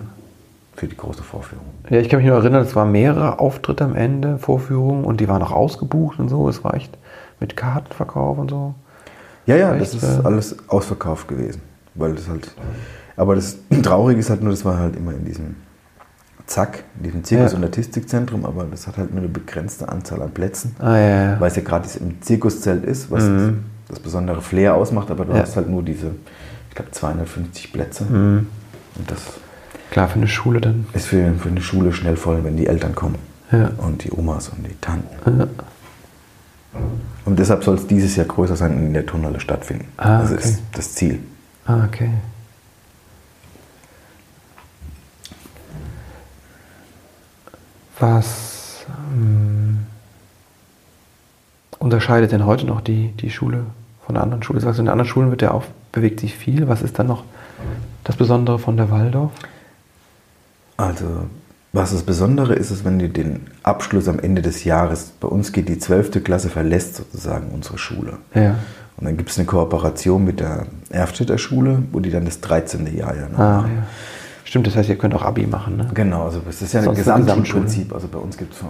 für 0.75 0.89
die 0.89 0.97
große 0.97 1.23
Vorführung. 1.23 1.65
Ja, 1.89 1.99
ich 1.99 2.09
kann 2.09 2.19
mich 2.19 2.27
nur 2.29 2.37
erinnern, 2.37 2.63
es 2.63 2.75
waren 2.75 2.91
mehrere 2.91 3.39
Auftritte 3.39 3.85
am 3.85 3.95
Ende, 3.95 4.39
Vorführungen 4.39 5.05
und 5.05 5.21
die 5.21 5.29
waren 5.29 5.43
auch 5.43 5.53
ausgebucht 5.53 6.19
und 6.19 6.29
so. 6.29 6.49
Es 6.49 6.65
war 6.65 6.75
echt 6.75 6.99
mit 7.39 7.57
Kartenverkauf 7.57 8.39
und 8.39 8.51
so. 8.51 8.75
Ja, 9.47 9.57
ja, 9.57 9.73
Echt, 9.75 9.83
das 9.83 9.95
ist 9.95 10.19
äh, 10.21 10.23
alles 10.25 10.57
ausverkauft 10.69 11.29
gewesen. 11.29 11.61
Weil 11.95 12.15
das 12.15 12.29
halt. 12.29 12.51
Aber 13.17 13.35
das 13.35 13.57
Traurige 13.83 14.21
ist 14.21 14.31
halt 14.31 14.43
nur, 14.43 14.51
das 14.53 14.65
war 14.65 14.79
halt 14.79 14.97
immer 14.97 15.13
in 15.13 15.25
diesem 15.25 15.57
Zack, 16.47 16.85
in 16.99 17.05
diesem 17.05 17.23
Zirkus- 17.25 17.53
Ja. 17.53 17.59
und 17.59 17.65
Artistikzentrum, 17.65 18.45
aber 18.45 18.65
das 18.65 18.87
hat 18.87 18.97
halt 18.99 19.11
nur 19.11 19.21
eine 19.21 19.29
begrenzte 19.29 19.89
Anzahl 19.89 20.21
an 20.23 20.31
Plätzen. 20.33 20.75
Ah, 20.79 20.97
ja, 20.97 21.25
ja. 21.33 21.41
Weil 21.41 21.49
es 21.51 21.57
ja 21.57 21.63
gerade 21.63 21.89
im 22.01 22.21
Zirkuszelt 22.23 22.85
ist, 22.85 23.11
was 23.11 23.25
Mhm. 23.25 23.65
das, 23.89 23.97
das 23.97 24.01
besondere 24.01 24.43
Flair 24.43 24.75
ausmacht, 24.75 25.11
aber 25.11 25.25
du 25.25 25.35
hast 25.35 25.57
halt 25.57 25.69
nur 25.69 25.83
diese, 25.83 26.13
ich 26.71 26.75
glaube, 26.75 26.91
250 26.91 27.73
Plätze. 27.73 28.05
Mhm. 28.05 28.47
Und 28.97 29.11
das 29.11 29.19
Klar, 29.91 30.09
für 30.09 30.17
eine 30.17 30.27
Schule 30.29 30.61
dann. 30.61 30.87
ist 30.95 31.07
für, 31.07 31.33
für 31.35 31.49
eine 31.51 31.61
Schule 31.61 31.93
schnell 31.93 32.17
voll, 32.17 32.43
wenn 32.45 32.57
die 32.57 32.67
Eltern 32.67 32.95
kommen. 32.95 33.17
Ja. 33.53 33.71
Und 33.77 34.03
die 34.05 34.11
Omas 34.13 34.49
und 34.49 34.67
die 34.67 34.75
Tanten. 34.81 35.39
Ja. 35.39 35.47
Und 37.27 37.39
deshalb 37.39 37.63
soll 37.65 37.75
es 37.77 37.87
dieses 37.87 38.17
Jahr 38.17 38.27
größer 38.27 38.57
sein 38.57 38.73
und 38.75 38.79
in 38.87 38.95
der 38.95 39.05
Turnhalle 39.07 39.39
stattfinden. 39.41 39.85
Ah, 39.99 40.23
das 40.23 40.33
okay. 40.33 40.41
ist 40.45 40.63
das 40.73 40.95
Ziel. 40.95 41.21
Ah, 41.67 41.85
okay. 41.85 42.11
Was 47.99 48.85
ähm, 49.15 49.87
unterscheidet 51.79 52.33
denn 52.33 52.45
heute 52.45 52.67
noch 52.67 52.81
die, 52.81 53.13
die 53.13 53.31
Schule 53.31 53.67
von 54.05 54.17
der 54.17 54.25
anderen 54.25 54.43
Schule? 54.43 54.61
Sagst 54.61 54.79
du, 54.79 54.83
in 54.83 54.87
den 54.87 54.93
anderen 54.93 55.09
Schulen 55.09 55.31
wird 55.31 55.43
ja 55.43 55.53
auch, 55.53 55.65
bewegt 55.93 56.19
sich 56.19 56.35
viel. 56.35 56.67
Was 56.67 56.83
ist 56.83 56.99
dann 56.99 57.07
noch 57.07 57.23
das 58.03 58.17
Besondere 58.17 58.59
von 58.59 58.77
der 58.77 58.91
Waldorf? 58.91 59.31
Also, 60.77 61.29
was 61.73 61.93
das 61.93 62.03
Besondere 62.03 62.55
ist, 62.55 62.71
ist, 62.71 62.85
wenn 62.85 62.99
du 62.99 63.09
den 63.09 63.41
Abschluss 63.63 64.07
am 64.09 64.19
Ende 64.19 64.43
des 64.43 64.65
Jahres, 64.65 65.13
bei 65.21 65.29
uns 65.29 65.53
geht 65.53 65.69
die 65.69 65.79
12. 65.79 66.23
Klasse, 66.23 66.51
verlässt 66.51 66.97
sozusagen 66.97 67.49
unsere 67.53 67.79
Schule. 67.79 68.19
Ja. 68.35 68.57
Und 68.99 69.07
dann 69.07 69.17
gibt 69.17 69.31
es 69.31 69.39
eine 69.39 69.47
Kooperation 69.47 70.23
mit 70.25 70.41
der 70.41 70.67
Erfstädter 70.91 71.39
Schule, 71.39 71.83
wo 71.93 72.01
die 72.01 72.11
dann 72.11 72.25
das 72.27 72.41
13. 72.41 72.95
Jahr 72.97 73.17
ja 73.17 73.29
noch 73.29 73.39
Ah, 73.39 73.57
machen. 73.63 73.73
ja. 73.77 73.83
Stimmt, 74.45 74.67
das 74.67 74.77
heißt, 74.77 74.89
ihr 74.91 74.99
könnt 74.99 75.15
auch 75.15 75.23
Abi 75.23 75.47
machen, 75.47 75.79
ne? 75.79 75.89
Genau, 75.95 76.25
also 76.27 76.43
es 76.47 76.61
ist 76.61 76.75
ja 76.75 76.81
ein 76.81 76.85
Sonst 76.85 77.09
eine 77.09 77.21
Gesamtschulprinzip. 77.25 77.95
Also 77.95 78.07
bei 78.09 78.19
uns 78.19 78.37
gibt 78.37 78.53
es 78.53 78.61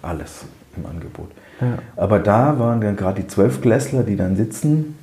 alles 0.00 0.44
im 0.76 0.86
Angebot. 0.86 1.30
Ja. 1.60 1.78
Aber 1.96 2.20
da 2.20 2.58
waren 2.60 2.80
dann 2.80 2.94
gerade 2.96 3.22
die 3.22 3.26
Zwölfklässler, 3.26 4.04
die 4.04 4.14
dann 4.16 4.36
sitzen 4.36 4.96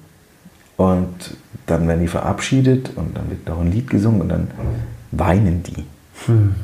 und 0.78 1.36
dann 1.66 1.88
werden 1.90 2.00
die 2.00 2.08
verabschiedet 2.08 2.92
und 2.96 3.18
dann 3.18 3.30
wird 3.30 3.48
noch 3.50 3.60
ein 3.60 3.70
Lied 3.70 3.90
gesungen 3.90 4.22
und 4.22 4.30
dann 4.30 4.48
weinen 5.12 5.62
die. 5.64 5.84
Hm. 6.26 6.56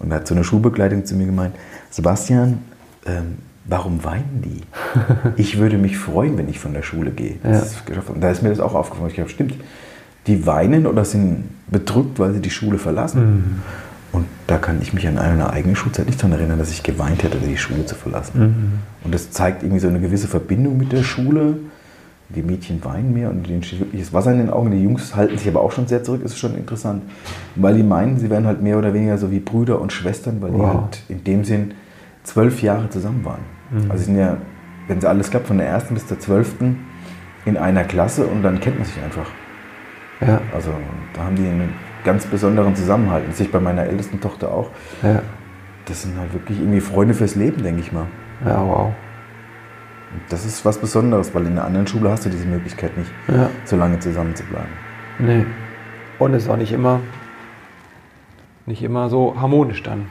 Und 0.00 0.10
da 0.10 0.16
hat 0.16 0.26
so 0.26 0.34
eine 0.34 0.44
Schulbegleitung 0.44 1.04
zu 1.04 1.14
mir 1.14 1.26
gemeint, 1.26 1.54
Sebastian, 1.90 2.58
ähm, 3.06 3.38
warum 3.66 4.02
weinen 4.04 4.42
die? 4.44 4.60
Ich 5.36 5.58
würde 5.58 5.78
mich 5.78 5.98
freuen, 5.98 6.36
wenn 6.38 6.48
ich 6.48 6.58
von 6.58 6.72
der 6.72 6.82
Schule 6.82 7.10
gehe. 7.10 7.36
Ja. 7.44 7.62
Und 8.08 8.20
da 8.20 8.30
ist 8.30 8.42
mir 8.42 8.48
das 8.48 8.60
auch 8.60 8.74
aufgefallen. 8.74 9.08
Ich 9.08 9.14
glaube, 9.14 9.30
stimmt, 9.30 9.54
die 10.26 10.46
weinen 10.46 10.86
oder 10.86 11.04
sind 11.04 11.44
bedrückt, 11.70 12.18
weil 12.18 12.34
sie 12.34 12.40
die 12.40 12.50
Schule 12.50 12.78
verlassen. 12.78 13.20
Mhm. 13.20 13.62
Und 14.12 14.26
da 14.46 14.58
kann 14.58 14.82
ich 14.82 14.92
mich 14.92 15.06
an 15.06 15.18
eine 15.18 15.50
eigene 15.50 15.76
Schulzeit 15.76 16.06
nicht 16.06 16.18
daran 16.20 16.32
erinnern, 16.32 16.58
dass 16.58 16.70
ich 16.70 16.82
geweint 16.82 17.22
hätte, 17.22 17.38
die 17.38 17.56
Schule 17.56 17.86
zu 17.86 17.94
verlassen. 17.94 18.40
Mhm. 18.40 18.72
Und 19.04 19.14
das 19.14 19.30
zeigt 19.30 19.62
irgendwie 19.62 19.80
so 19.80 19.88
eine 19.88 20.00
gewisse 20.00 20.26
Verbindung 20.26 20.76
mit 20.76 20.92
der 20.92 21.02
Schule. 21.02 21.58
Die 22.34 22.42
Mädchen 22.42 22.84
weinen 22.84 23.12
mehr 23.12 23.28
und 23.30 23.48
denen 23.48 23.62
steht 23.62 23.80
wirklich 23.80 24.02
das 24.02 24.12
Wasser 24.12 24.30
in 24.32 24.38
den 24.38 24.50
Augen. 24.50 24.70
Die 24.70 24.82
Jungs 24.82 25.16
halten 25.16 25.36
sich 25.36 25.48
aber 25.48 25.60
auch 25.62 25.72
schon 25.72 25.86
sehr 25.88 26.04
zurück. 26.04 26.22
Ist 26.24 26.38
schon 26.38 26.54
interessant. 26.56 27.02
Weil 27.56 27.74
die 27.74 27.82
meinen, 27.82 28.18
sie 28.18 28.30
wären 28.30 28.46
halt 28.46 28.62
mehr 28.62 28.78
oder 28.78 28.94
weniger 28.94 29.18
so 29.18 29.30
wie 29.32 29.40
Brüder 29.40 29.80
und 29.80 29.92
Schwestern, 29.92 30.40
weil 30.40 30.52
die 30.52 30.58
Wow. 30.58 30.74
halt 30.82 31.02
in 31.08 31.24
dem 31.24 31.42
Sinn 31.44 31.74
zwölf 32.22 32.62
Jahre 32.62 32.88
zusammen 32.88 33.24
waren. 33.24 33.40
Mhm. 33.70 33.90
Also 33.90 33.98
sie 33.98 34.04
sind 34.12 34.18
ja, 34.18 34.36
wenn 34.86 35.00
sie 35.00 35.08
alles 35.08 35.30
klappt, 35.30 35.48
von 35.48 35.58
der 35.58 35.66
ersten 35.66 35.94
bis 35.94 36.06
zur 36.06 36.20
zwölften 36.20 36.78
in 37.44 37.56
einer 37.56 37.82
Klasse 37.84 38.26
und 38.26 38.42
dann 38.42 38.60
kennt 38.60 38.76
man 38.78 38.84
sich 38.86 39.02
einfach. 39.02 39.26
Ja, 40.20 40.40
Also 40.54 40.70
da 41.14 41.24
haben 41.24 41.34
die 41.34 41.46
einen 41.46 41.70
ganz 42.04 42.26
besonderen 42.26 42.76
Zusammenhalt. 42.76 43.24
Das 43.28 43.38
sehe 43.38 43.46
ich 43.46 43.52
bei 43.52 43.58
meiner 43.60 43.84
ältesten 43.84 44.20
Tochter 44.20 44.52
auch. 44.52 44.70
ja. 45.02 45.22
Das 45.86 46.02
sind 46.02 46.16
halt 46.16 46.32
wirklich 46.32 46.60
irgendwie 46.60 46.80
Freunde 46.80 47.14
fürs 47.14 47.34
Leben, 47.34 47.62
denke 47.64 47.80
ich 47.80 47.90
mal. 47.90 48.06
Ja, 48.46 48.64
wow. 48.64 48.92
Das 50.28 50.44
ist 50.44 50.64
was 50.64 50.78
Besonderes, 50.78 51.34
weil 51.34 51.42
in 51.46 51.52
einer 51.52 51.64
anderen 51.64 51.86
Schule 51.86 52.10
hast 52.10 52.24
du 52.26 52.30
diese 52.30 52.46
Möglichkeit 52.46 52.96
nicht, 52.96 53.10
Ja. 53.28 53.48
so 53.64 53.76
lange 53.76 53.98
zusammen 54.00 54.34
zu 54.34 54.42
bleiben. 54.44 54.68
Nee. 55.18 55.46
Und 56.18 56.34
es 56.34 56.44
ist 56.44 56.48
auch 56.50 56.56
nicht 56.56 56.72
immer, 56.72 57.00
nicht 58.66 58.82
immer 58.82 59.08
so 59.08 59.40
harmonisch 59.40 59.82
dann. 59.82 60.08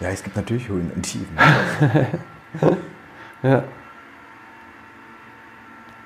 Ja, 0.00 0.08
es 0.08 0.22
gibt 0.22 0.36
natürlich 0.36 0.68
Höhen 0.68 0.90
und 0.94 1.02
Tiefen. 1.02 1.36
Ja. 3.42 3.62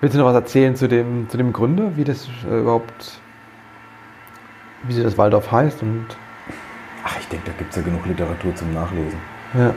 Willst 0.00 0.14
du 0.14 0.18
noch 0.18 0.26
was 0.26 0.34
erzählen 0.34 0.74
zu 0.76 0.88
dem, 0.88 1.28
zu 1.30 1.36
dem 1.38 1.52
Gründer, 1.52 1.96
wie 1.96 2.04
das 2.04 2.28
äh, 2.50 2.58
überhaupt, 2.60 3.20
wie 4.82 4.92
sie 4.92 5.02
das 5.02 5.16
Waldorf 5.16 5.50
heißt 5.50 5.82
und 5.82 6.06
Ach, 7.04 7.16
ich 7.18 7.26
denke, 7.28 7.46
da 7.50 7.52
gibt 7.56 7.70
es 7.70 7.76
ja 7.76 7.82
genug 7.82 8.04
Literatur 8.06 8.54
zum 8.54 8.74
Nachlesen. 8.74 9.18
ja. 9.54 9.72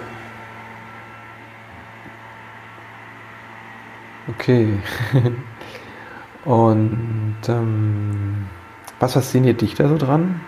Okay. 4.28 4.80
und 6.46 7.38
ähm, 7.48 8.46
was 9.00 9.14
fasziniert 9.14 9.62
dich 9.62 9.76
da 9.76 9.88
so 9.88 9.98
dran? 9.98 10.42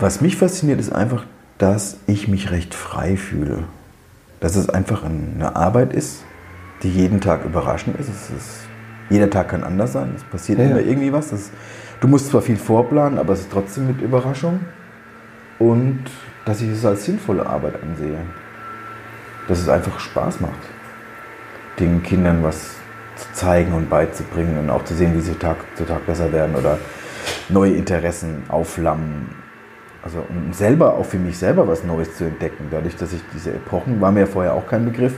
Was 0.00 0.20
mich 0.20 0.36
fasziniert, 0.36 0.80
ist 0.80 0.92
einfach, 0.92 1.24
dass 1.58 1.98
ich 2.06 2.28
mich 2.28 2.50
recht 2.50 2.74
frei 2.74 3.16
fühle. 3.16 3.64
Dass 4.40 4.56
es 4.56 4.68
einfach 4.68 5.04
eine 5.04 5.56
Arbeit 5.56 5.92
ist, 5.92 6.24
die 6.82 6.90
jeden 6.90 7.20
Tag 7.20 7.44
überraschend 7.44 7.98
ist. 7.98 8.08
Es 8.08 8.30
ist 8.30 8.66
jeder 9.08 9.30
Tag 9.30 9.48
kann 9.48 9.62
anders 9.62 9.92
sein. 9.92 10.12
Es 10.16 10.24
passiert 10.24 10.58
Ja, 10.58 10.64
ja. 10.64 10.70
immer 10.72 10.80
irgendwie 10.80 11.12
was. 11.12 11.30
Das, 11.30 11.50
du 12.00 12.08
musst 12.08 12.30
zwar 12.30 12.42
viel 12.42 12.56
vorplanen, 12.56 13.18
aber 13.18 13.34
es 13.34 13.40
ist 13.40 13.52
trotzdem 13.52 13.86
mit 13.86 14.00
Überraschung. 14.00 14.60
Und 15.58 16.04
dass 16.44 16.60
ich 16.60 16.70
es 16.70 16.84
als 16.84 17.04
sinnvolle 17.04 17.46
Arbeit 17.46 17.82
ansehe. 17.82 18.18
Dass 19.48 19.60
es 19.60 19.68
einfach 19.68 19.98
Spaß 20.00 20.40
macht, 20.40 20.58
den 21.78 22.02
Kindern 22.02 22.42
was 22.42 22.76
zu 23.16 23.32
zeigen 23.32 23.72
und 23.72 23.88
beizubringen 23.88 24.58
und 24.58 24.70
auch 24.70 24.84
zu 24.84 24.94
sehen, 24.94 25.14
wie 25.16 25.20
sie 25.20 25.34
Tag 25.34 25.56
zu 25.76 25.84
Tag 25.84 26.06
besser 26.06 26.32
werden 26.32 26.54
oder 26.54 26.78
neue 27.48 27.72
Interessen 27.72 28.42
aufflammen. 28.48 29.28
Also 30.02 30.18
um 30.28 30.52
selber, 30.52 30.94
auch 30.94 31.06
für 31.06 31.18
mich 31.18 31.38
selber 31.38 31.66
was 31.66 31.82
Neues 31.82 32.16
zu 32.16 32.24
entdecken. 32.24 32.68
Dadurch, 32.70 32.96
dass 32.96 33.12
ich 33.12 33.20
diese 33.34 33.50
Epochen, 33.50 34.00
war 34.00 34.12
mir 34.12 34.20
ja 34.20 34.26
vorher 34.26 34.54
auch 34.54 34.66
kein 34.66 34.84
Begriff, 34.84 35.14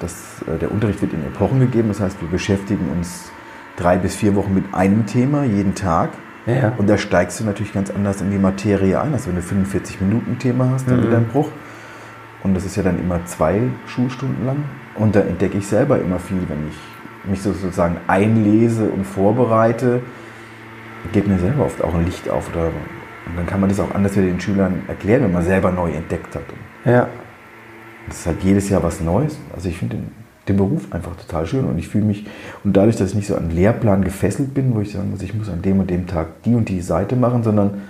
dass 0.00 0.42
äh, 0.52 0.58
der 0.58 0.72
Unterricht 0.72 1.00
wird 1.02 1.12
in 1.12 1.24
Epochen 1.24 1.60
gegeben. 1.60 1.88
Das 1.88 2.00
heißt, 2.00 2.20
wir 2.20 2.28
beschäftigen 2.28 2.90
uns 2.90 3.30
drei 3.76 3.96
bis 3.96 4.16
vier 4.16 4.34
Wochen 4.34 4.54
mit 4.54 4.64
einem 4.74 5.06
Thema 5.06 5.44
jeden 5.44 5.74
Tag. 5.74 6.10
Ja. 6.46 6.72
Und 6.78 6.88
da 6.88 6.96
steigst 6.98 7.38
du 7.38 7.44
natürlich 7.44 7.72
ganz 7.74 7.90
anders 7.90 8.20
in 8.20 8.30
die 8.30 8.38
Materie 8.38 9.00
ein. 9.00 9.12
Also 9.12 9.28
wenn 9.28 9.36
du 9.36 9.42
45 9.42 10.00
Minuten 10.00 10.38
Thema 10.38 10.70
hast, 10.70 10.88
dann 10.88 11.00
Mhm. 11.00 11.06
wieder 11.06 11.16
ein 11.18 11.28
Bruch. 11.28 11.50
Und 12.42 12.54
das 12.54 12.64
ist 12.64 12.76
ja 12.76 12.82
dann 12.82 12.98
immer 12.98 13.24
zwei 13.26 13.60
Schulstunden 13.86 14.46
lang. 14.46 14.64
Und 14.98 15.14
da 15.14 15.20
entdecke 15.20 15.58
ich 15.58 15.66
selber 15.66 15.98
immer 16.00 16.18
viel, 16.18 16.38
wenn 16.48 16.68
ich 16.68 17.30
mich 17.30 17.42
so 17.42 17.52
sozusagen 17.52 17.96
einlese 18.06 18.88
und 18.88 19.04
vorbereite, 19.04 20.00
geht 21.12 21.26
mir 21.28 21.38
selber 21.38 21.64
oft 21.66 21.82
auch 21.82 21.94
ein 21.94 22.04
Licht 22.04 22.28
auf. 22.28 22.50
Oder, 22.52 22.66
und 22.66 23.36
dann 23.36 23.46
kann 23.46 23.60
man 23.60 23.68
das 23.68 23.78
auch 23.80 23.94
anders 23.94 24.16
wieder 24.16 24.26
den 24.26 24.40
Schülern 24.40 24.82
erklären, 24.88 25.22
wenn 25.24 25.32
man 25.32 25.42
selber 25.44 25.70
neu 25.70 25.90
entdeckt 25.92 26.34
hat. 26.34 26.42
Und 26.84 26.90
Ja. 26.92 27.06
das 28.08 28.20
ist 28.20 28.26
halt 28.26 28.42
jedes 28.42 28.68
Jahr 28.68 28.82
was 28.82 29.00
Neues. 29.00 29.38
Also 29.54 29.68
ich 29.68 29.78
finde 29.78 29.96
den, 29.96 30.06
den 30.48 30.56
Beruf 30.56 30.92
einfach 30.92 31.14
total 31.16 31.46
schön 31.46 31.64
und 31.66 31.78
ich 31.78 31.88
fühle 31.88 32.04
mich, 32.06 32.26
und 32.64 32.76
dadurch, 32.76 32.96
dass 32.96 33.10
ich 33.10 33.14
nicht 33.16 33.26
so 33.28 33.34
an 33.36 33.44
einen 33.44 33.50
Lehrplan 33.52 34.02
gefesselt 34.02 34.54
bin, 34.54 34.74
wo 34.74 34.80
ich 34.80 34.92
sagen 34.92 35.10
muss, 35.10 35.20
ich 35.22 35.34
muss 35.34 35.48
an 35.50 35.60
dem 35.62 35.78
und 35.80 35.90
dem 35.90 36.06
Tag 36.06 36.42
die 36.44 36.54
und 36.54 36.68
die 36.70 36.80
Seite 36.80 37.16
machen, 37.16 37.42
sondern 37.42 37.82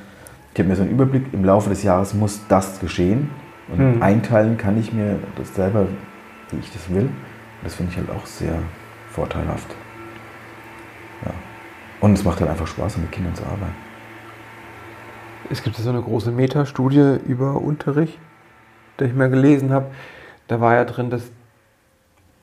ich 0.52 0.58
habe 0.58 0.68
mir 0.70 0.76
so 0.76 0.82
einen 0.82 0.90
Überblick, 0.90 1.22
im 1.32 1.44
Laufe 1.44 1.70
des 1.70 1.84
Jahres 1.84 2.14
muss 2.14 2.40
das 2.48 2.80
geschehen 2.80 3.30
und 3.72 3.96
Mhm. 3.96 4.02
einteilen 4.02 4.56
kann 4.58 4.76
ich 4.78 4.92
mir 4.92 5.16
das 5.36 5.54
selber, 5.54 5.86
wie 6.50 6.58
ich 6.58 6.72
das 6.72 6.88
will. 6.90 7.04
Und 7.06 7.64
das 7.64 7.74
finde 7.74 7.92
ich 7.92 7.98
halt 7.98 8.10
auch 8.10 8.26
sehr 8.26 8.58
vorteilhaft. 9.10 9.74
Ja. 11.24 11.32
Und 12.00 12.12
es 12.12 12.24
macht 12.24 12.40
halt 12.40 12.50
einfach 12.50 12.66
Spaß, 12.66 12.98
mit 12.98 13.10
Kindern 13.12 13.34
zu 13.34 13.44
arbeiten. 13.44 13.74
Es 15.50 15.62
gibt 15.62 15.76
ja 15.78 15.82
so 15.84 15.90
eine 15.90 16.02
große 16.02 16.30
Metastudie 16.30 17.18
über 17.26 17.60
Unterricht, 17.60 18.18
die 19.00 19.04
ich 19.04 19.14
mal 19.14 19.30
gelesen 19.30 19.72
habe. 19.72 19.86
Da 20.46 20.60
war 20.60 20.74
ja 20.74 20.84
drin, 20.84 21.10
das 21.10 21.30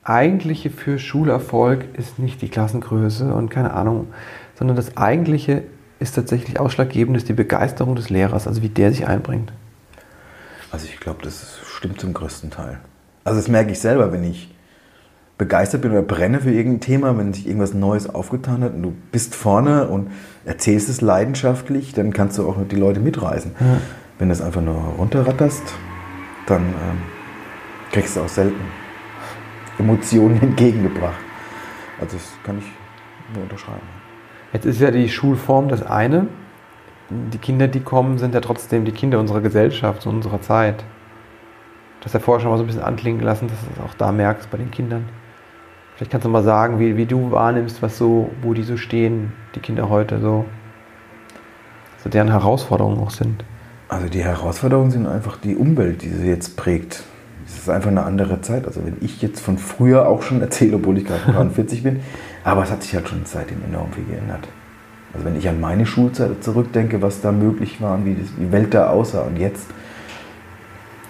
Eigentliche 0.02 0.70
für 0.70 0.98
Schulerfolg 0.98 1.84
ist 1.94 2.18
nicht 2.18 2.40
die 2.42 2.48
Klassengröße 2.48 3.32
und 3.32 3.50
keine 3.50 3.74
Ahnung, 3.74 4.12
sondern 4.54 4.76
das 4.76 4.96
Eigentliche 4.96 5.64
ist 5.98 6.14
tatsächlich 6.14 6.60
ausschlaggebend, 6.60 7.16
ist 7.16 7.28
die 7.28 7.32
Begeisterung 7.32 7.96
des 7.96 8.10
Lehrers, 8.10 8.46
also 8.46 8.62
wie 8.62 8.68
der 8.68 8.92
sich 8.92 9.06
einbringt. 9.06 9.52
Also 10.70 10.86
ich 10.86 11.00
glaube, 11.00 11.22
das 11.22 11.58
stimmt 11.66 12.00
zum 12.00 12.12
größten 12.12 12.50
Teil. 12.50 12.78
Also 13.26 13.40
das 13.40 13.48
merke 13.48 13.72
ich 13.72 13.80
selber, 13.80 14.12
wenn 14.12 14.22
ich 14.22 14.54
begeistert 15.36 15.82
bin 15.82 15.90
oder 15.90 16.02
brenne 16.02 16.40
für 16.40 16.52
irgendein 16.52 16.80
Thema, 16.80 17.18
wenn 17.18 17.34
sich 17.34 17.48
irgendwas 17.48 17.74
Neues 17.74 18.08
aufgetan 18.08 18.62
hat 18.62 18.74
und 18.74 18.82
du 18.84 18.94
bist 19.10 19.34
vorne 19.34 19.88
und 19.88 20.12
erzählst 20.44 20.88
es 20.88 21.00
leidenschaftlich, 21.00 21.92
dann 21.92 22.12
kannst 22.12 22.38
du 22.38 22.48
auch 22.48 22.56
die 22.70 22.76
Leute 22.76 23.00
mitreißen. 23.00 23.50
Ja. 23.58 23.78
Wenn 24.20 24.28
du 24.28 24.32
es 24.32 24.40
einfach 24.40 24.60
nur 24.60 24.76
runterratterst, 24.96 25.74
dann 26.46 26.62
ähm, 26.62 27.02
kriegst 27.90 28.16
du 28.16 28.20
auch 28.20 28.28
selten 28.28 28.60
Emotionen 29.80 30.40
entgegengebracht. 30.40 31.18
Also 32.00 32.18
das 32.18 32.28
kann 32.44 32.58
ich 32.58 33.34
nur 33.34 33.42
unterschreiben. 33.42 33.80
Jetzt 34.52 34.66
ist 34.66 34.80
ja 34.80 34.92
die 34.92 35.08
Schulform 35.08 35.68
das 35.68 35.82
eine. 35.82 36.28
Die 37.10 37.38
Kinder, 37.38 37.66
die 37.66 37.80
kommen, 37.80 38.18
sind 38.18 38.34
ja 38.34 38.40
trotzdem 38.40 38.84
die 38.84 38.92
Kinder 38.92 39.18
unserer 39.18 39.40
Gesellschaft, 39.40 40.06
unserer 40.06 40.40
Zeit. 40.42 40.84
Das 42.06 42.14
hast 42.14 42.20
ja 42.20 42.24
vorher 42.24 42.40
schon 42.40 42.50
mal 42.52 42.56
so 42.56 42.62
ein 42.62 42.68
bisschen 42.68 42.84
anklingen 42.84 43.20
lassen, 43.20 43.48
dass 43.48 43.58
du 43.58 43.66
es 43.74 43.84
auch 43.84 43.94
da 43.94 44.12
merkst 44.12 44.48
bei 44.48 44.58
den 44.58 44.70
Kindern. 44.70 45.06
Vielleicht 45.96 46.12
kannst 46.12 46.24
du 46.24 46.28
mal 46.28 46.44
sagen, 46.44 46.78
wie, 46.78 46.96
wie 46.96 47.04
du 47.04 47.32
wahrnimmst, 47.32 47.82
was 47.82 47.98
so, 47.98 48.30
wo 48.42 48.54
die 48.54 48.62
so 48.62 48.76
stehen, 48.76 49.32
die 49.56 49.58
Kinder 49.58 49.88
heute 49.88 50.20
so, 50.20 50.44
so 52.04 52.08
deren 52.08 52.30
Herausforderungen 52.30 53.00
auch 53.00 53.10
sind. 53.10 53.42
Also 53.88 54.08
die 54.08 54.22
Herausforderungen 54.22 54.92
sind 54.92 55.08
einfach 55.08 55.36
die 55.36 55.56
Umwelt, 55.56 56.02
die 56.02 56.10
sie 56.10 56.28
jetzt 56.28 56.56
prägt. 56.56 57.02
Es 57.44 57.58
ist 57.58 57.68
einfach 57.68 57.90
eine 57.90 58.04
andere 58.04 58.40
Zeit. 58.40 58.68
Also 58.68 58.86
wenn 58.86 58.98
ich 59.00 59.20
jetzt 59.20 59.40
von 59.40 59.58
früher 59.58 60.06
auch 60.06 60.22
schon 60.22 60.40
erzähle, 60.40 60.76
obwohl 60.76 60.98
ich 60.98 61.06
gerade 61.06 61.22
43 61.32 61.82
bin, 61.82 61.98
aber 62.44 62.62
es 62.62 62.70
hat 62.70 62.84
sich 62.84 62.94
halt 62.94 63.08
schon 63.08 63.22
seitdem 63.24 63.64
enorm 63.64 63.90
viel 63.90 64.04
geändert. 64.04 64.46
Also 65.12 65.26
wenn 65.26 65.34
ich 65.34 65.48
an 65.48 65.60
meine 65.60 65.86
Schulzeit 65.86 66.44
zurückdenke, 66.44 67.02
was 67.02 67.20
da 67.20 67.32
möglich 67.32 67.82
war 67.82 67.94
und 67.94 68.04
wie 68.04 68.14
die 68.14 68.52
Welt 68.52 68.74
da 68.74 68.90
aussah 68.90 69.22
und 69.22 69.40
jetzt, 69.40 69.66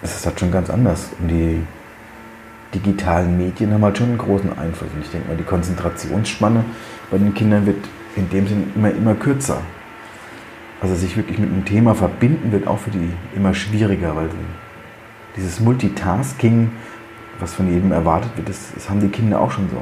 es 0.07 0.17
ist 0.17 0.25
halt 0.25 0.39
schon 0.39 0.51
ganz 0.51 0.69
anders. 0.69 1.09
Und 1.19 1.27
die 1.29 1.61
digitalen 2.73 3.37
Medien 3.37 3.73
haben 3.73 3.83
halt 3.83 3.97
schon 3.97 4.09
einen 4.09 4.17
großen 4.17 4.57
Einfluss. 4.57 4.89
Und 4.93 5.01
ich 5.01 5.11
denke 5.11 5.27
mal, 5.27 5.37
die 5.37 5.43
Konzentrationsspanne 5.43 6.65
bei 7.11 7.17
den 7.17 7.33
Kindern 7.33 7.65
wird 7.65 7.77
in 8.15 8.29
dem 8.29 8.47
Sinn 8.47 8.71
immer, 8.75 8.91
immer 8.91 9.15
kürzer. 9.15 9.61
Also 10.81 10.95
sich 10.95 11.17
wirklich 11.17 11.39
mit 11.39 11.51
einem 11.51 11.65
Thema 11.65 11.95
verbinden 11.95 12.51
wird 12.51 12.67
auch 12.67 12.79
für 12.79 12.91
die 12.91 13.09
immer 13.35 13.53
schwieriger, 13.53 14.15
weil 14.15 14.29
dieses 15.35 15.59
Multitasking, 15.59 16.71
was 17.39 17.53
von 17.53 17.71
jedem 17.71 17.91
erwartet 17.91 18.31
wird, 18.35 18.49
das, 18.49 18.73
das 18.73 18.89
haben 18.89 18.99
die 18.99 19.09
Kinder 19.09 19.41
auch 19.41 19.51
schon 19.51 19.69
so. 19.69 19.81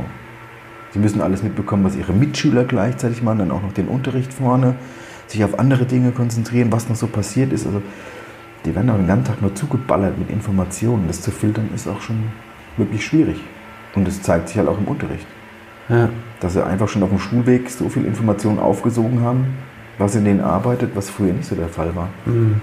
Sie 0.92 1.00
müssen 1.00 1.22
alles 1.22 1.44
mitbekommen, 1.44 1.84
was 1.84 1.98
ihre 1.98 2.14
Mitschüler 2.14 2.64
gleichzeitig 2.64 3.22
machen, 3.22 3.40
dann 3.40 3.52
auch 3.52 3.62
noch 3.62 3.74
den 3.74 3.88
Unterricht 3.88 4.34
vorne, 4.34 4.76
sich 5.28 5.44
auf 5.44 5.60
andere 5.60 5.86
Dinge 5.86 6.12
konzentrieren, 6.12 6.72
was 6.72 6.88
noch 6.88 6.96
so 6.96 7.08
passiert 7.08 7.52
ist. 7.52 7.66
Also 7.66 7.82
die 8.66 8.76
werden 8.76 8.90
auch 8.90 8.98
den 8.98 9.08
ganzen 9.08 9.26
Tag 9.26 9.42
nur 9.42 9.54
zugeballert 9.56 10.18
mit 10.18 10.30
Informationen. 10.30 11.06
Das 11.08 11.22
zu 11.22 11.32
filtern 11.32 11.70
ist 11.74 11.88
auch 11.88 12.02
schon 12.02 12.32
wirklich 12.78 13.06
schwierig. 13.06 13.38
Und 13.96 14.08
das 14.08 14.22
zeigt 14.22 14.50
sich 14.50 14.58
halt 14.58 14.68
auch 14.68 14.78
im 14.78 14.86
Unterricht. 14.86 15.26
Ja. 15.88 16.10
Dass 16.40 16.54
sie 16.54 16.66
einfach 16.66 16.90
schon 16.90 17.04
auf 17.04 17.10
dem 17.10 17.20
Schulweg 17.20 17.70
so 17.70 17.88
viel 17.90 18.06
Informationen 18.06 18.60
aufgesogen 18.60 19.22
haben, 19.22 19.56
was 19.98 20.16
in 20.16 20.26
denen 20.26 20.42
arbeitet, 20.42 20.96
was 20.96 21.10
früher 21.10 21.34
nicht 21.34 21.48
so 21.48 21.56
der 21.56 21.70
Fall 21.70 21.96
war. 21.96 22.10
Mhm. 22.26 22.60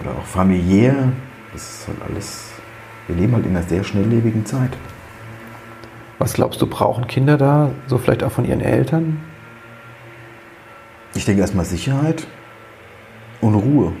Oder 0.00 0.10
auch 0.10 0.24
familiär, 0.24 0.94
das 1.52 1.62
ist 1.62 1.88
halt 1.88 1.98
alles, 2.08 2.50
wir 3.06 3.16
leben 3.16 3.34
halt 3.34 3.46
in 3.46 3.56
einer 3.56 3.66
sehr 3.66 3.82
schnelllebigen 3.82 4.46
Zeit. 4.46 4.70
Was 6.18 6.34
glaubst 6.34 6.60
du, 6.60 6.66
brauchen 6.66 7.06
Kinder 7.06 7.36
da, 7.36 7.70
so 7.86 7.98
vielleicht 7.98 8.22
auch 8.22 8.32
von 8.32 8.44
ihren 8.44 8.60
Eltern? 8.60 9.20
Ich 11.14 11.24
denke 11.24 11.40
erstmal 11.40 11.64
Sicherheit 11.64 12.26
und 13.40 13.54
Ruhe. 13.54 13.92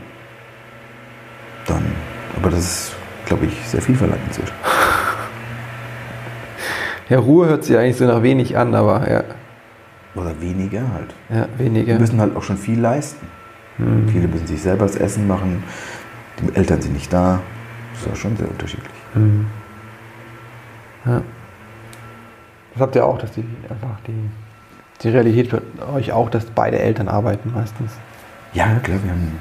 Dann, 1.68 1.84
aber 2.36 2.50
das 2.50 2.60
ist, 2.60 2.96
glaube 3.26 3.46
ich, 3.46 3.68
sehr 3.68 3.80
viel 3.82 3.94
verlangt 3.94 4.22
inzwischen. 4.26 4.54
Ja, 7.08 7.20
Ruhe 7.20 7.48
hört 7.48 7.64
sich 7.64 7.74
eigentlich 7.74 7.96
so 7.96 8.04
nach 8.04 8.22
wenig 8.22 8.58
an, 8.58 8.74
aber 8.74 9.10
ja. 9.10 9.24
Oder 10.14 10.38
weniger 10.42 10.82
halt. 10.92 11.14
Ja, 11.30 11.48
weniger. 11.56 11.94
Die 11.94 12.00
müssen 12.00 12.20
halt 12.20 12.36
auch 12.36 12.42
schon 12.42 12.58
viel 12.58 12.78
leisten. 12.78 13.26
Mhm. 13.78 14.08
Viele 14.08 14.28
müssen 14.28 14.46
sich 14.46 14.60
selber 14.60 14.84
das 14.84 14.96
Essen 14.96 15.26
machen, 15.26 15.62
die 16.40 16.54
Eltern 16.54 16.82
sind 16.82 16.92
nicht 16.92 17.10
da. 17.10 17.40
Das 17.92 18.02
ist 18.02 18.12
auch 18.12 18.16
schon 18.16 18.36
sehr 18.36 18.48
unterschiedlich. 18.48 18.92
Mhm. 19.14 19.46
Ja. 21.06 21.22
Das 22.74 22.82
habt 22.82 22.94
ihr 22.94 23.06
auch, 23.06 23.18
dass 23.18 23.32
die 23.32 23.44
einfach 23.70 24.00
die, 24.06 24.28
die 25.02 25.08
Realität 25.08 25.48
für 25.48 25.62
euch 25.94 26.12
auch, 26.12 26.28
dass 26.28 26.44
beide 26.44 26.78
Eltern 26.78 27.08
arbeiten 27.08 27.52
meistens. 27.54 27.92
Ja, 28.52 28.66
klar, 28.82 28.98
wir 29.02 29.10
haben 29.10 29.32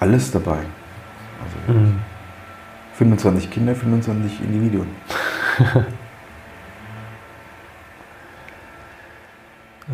alles 0.00 0.30
dabei. 0.32 0.58
Also 1.44 1.72
mhm. 1.72 2.00
25 2.94 3.50
Kinder, 3.50 3.74
25 3.74 4.40
Individuen. 4.40 4.88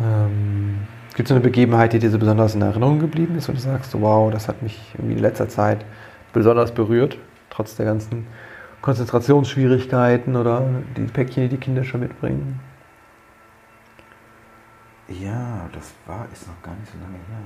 ähm, 0.01 0.79
Gibt 1.15 1.29
es 1.29 1.31
eine 1.31 1.41
Begebenheit, 1.41 1.93
die 1.93 1.99
dir 1.99 2.09
so 2.09 2.17
besonders 2.17 2.55
in 2.55 2.61
Erinnerung 2.61 2.99
geblieben 2.99 3.37
ist 3.37 3.49
und 3.49 3.55
du 3.55 3.61
sagst, 3.61 3.99
wow, 3.99 4.31
das 4.31 4.47
hat 4.47 4.61
mich 4.61 4.79
irgendwie 4.95 5.15
in 5.15 5.19
letzter 5.19 5.49
Zeit 5.49 5.83
besonders 6.31 6.71
berührt, 6.71 7.17
trotz 7.49 7.75
der 7.75 7.85
ganzen 7.85 8.27
Konzentrationsschwierigkeiten 8.81 10.35
oder 10.35 10.63
die 10.95 11.03
Päckchen, 11.03 11.43
die 11.43 11.49
die 11.49 11.57
Kinder 11.57 11.83
schon 11.83 11.99
mitbringen? 11.99 12.59
Ja, 15.07 15.69
das 15.73 15.93
war, 16.05 16.27
ist 16.31 16.47
noch 16.47 16.61
gar 16.63 16.73
nicht 16.75 16.91
so 16.91 16.97
lange 16.99 17.17
her. 17.17 17.43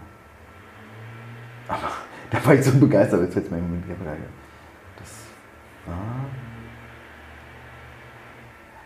Aber 1.68 1.92
da 2.32 2.46
war 2.46 2.54
ich 2.54 2.64
so 2.64 2.78
begeistert, 2.78 3.22
jetzt 3.22 3.36
wird 3.36 3.46
es 3.46 3.52
mir 3.52 3.58
im 3.58 3.64
Moment 3.66 3.86
wieder 3.86 3.98
Das 5.00 5.10
war. 5.86 5.96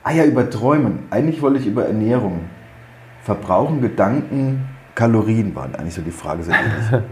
Ah 0.03 0.11
ja, 0.11 0.25
über 0.25 0.49
Träumen. 0.49 0.99
Eigentlich 1.09 1.41
wollte 1.41 1.59
ich 1.59 1.67
über 1.67 1.85
Ernährung. 1.85 2.41
Verbrauchen, 3.21 3.81
Gedanken, 3.81 4.65
Kalorien 4.95 5.53
waren 5.55 5.75
eigentlich 5.75 5.93
so 5.93 6.01
die 6.01 6.11
Frage. 6.11 6.43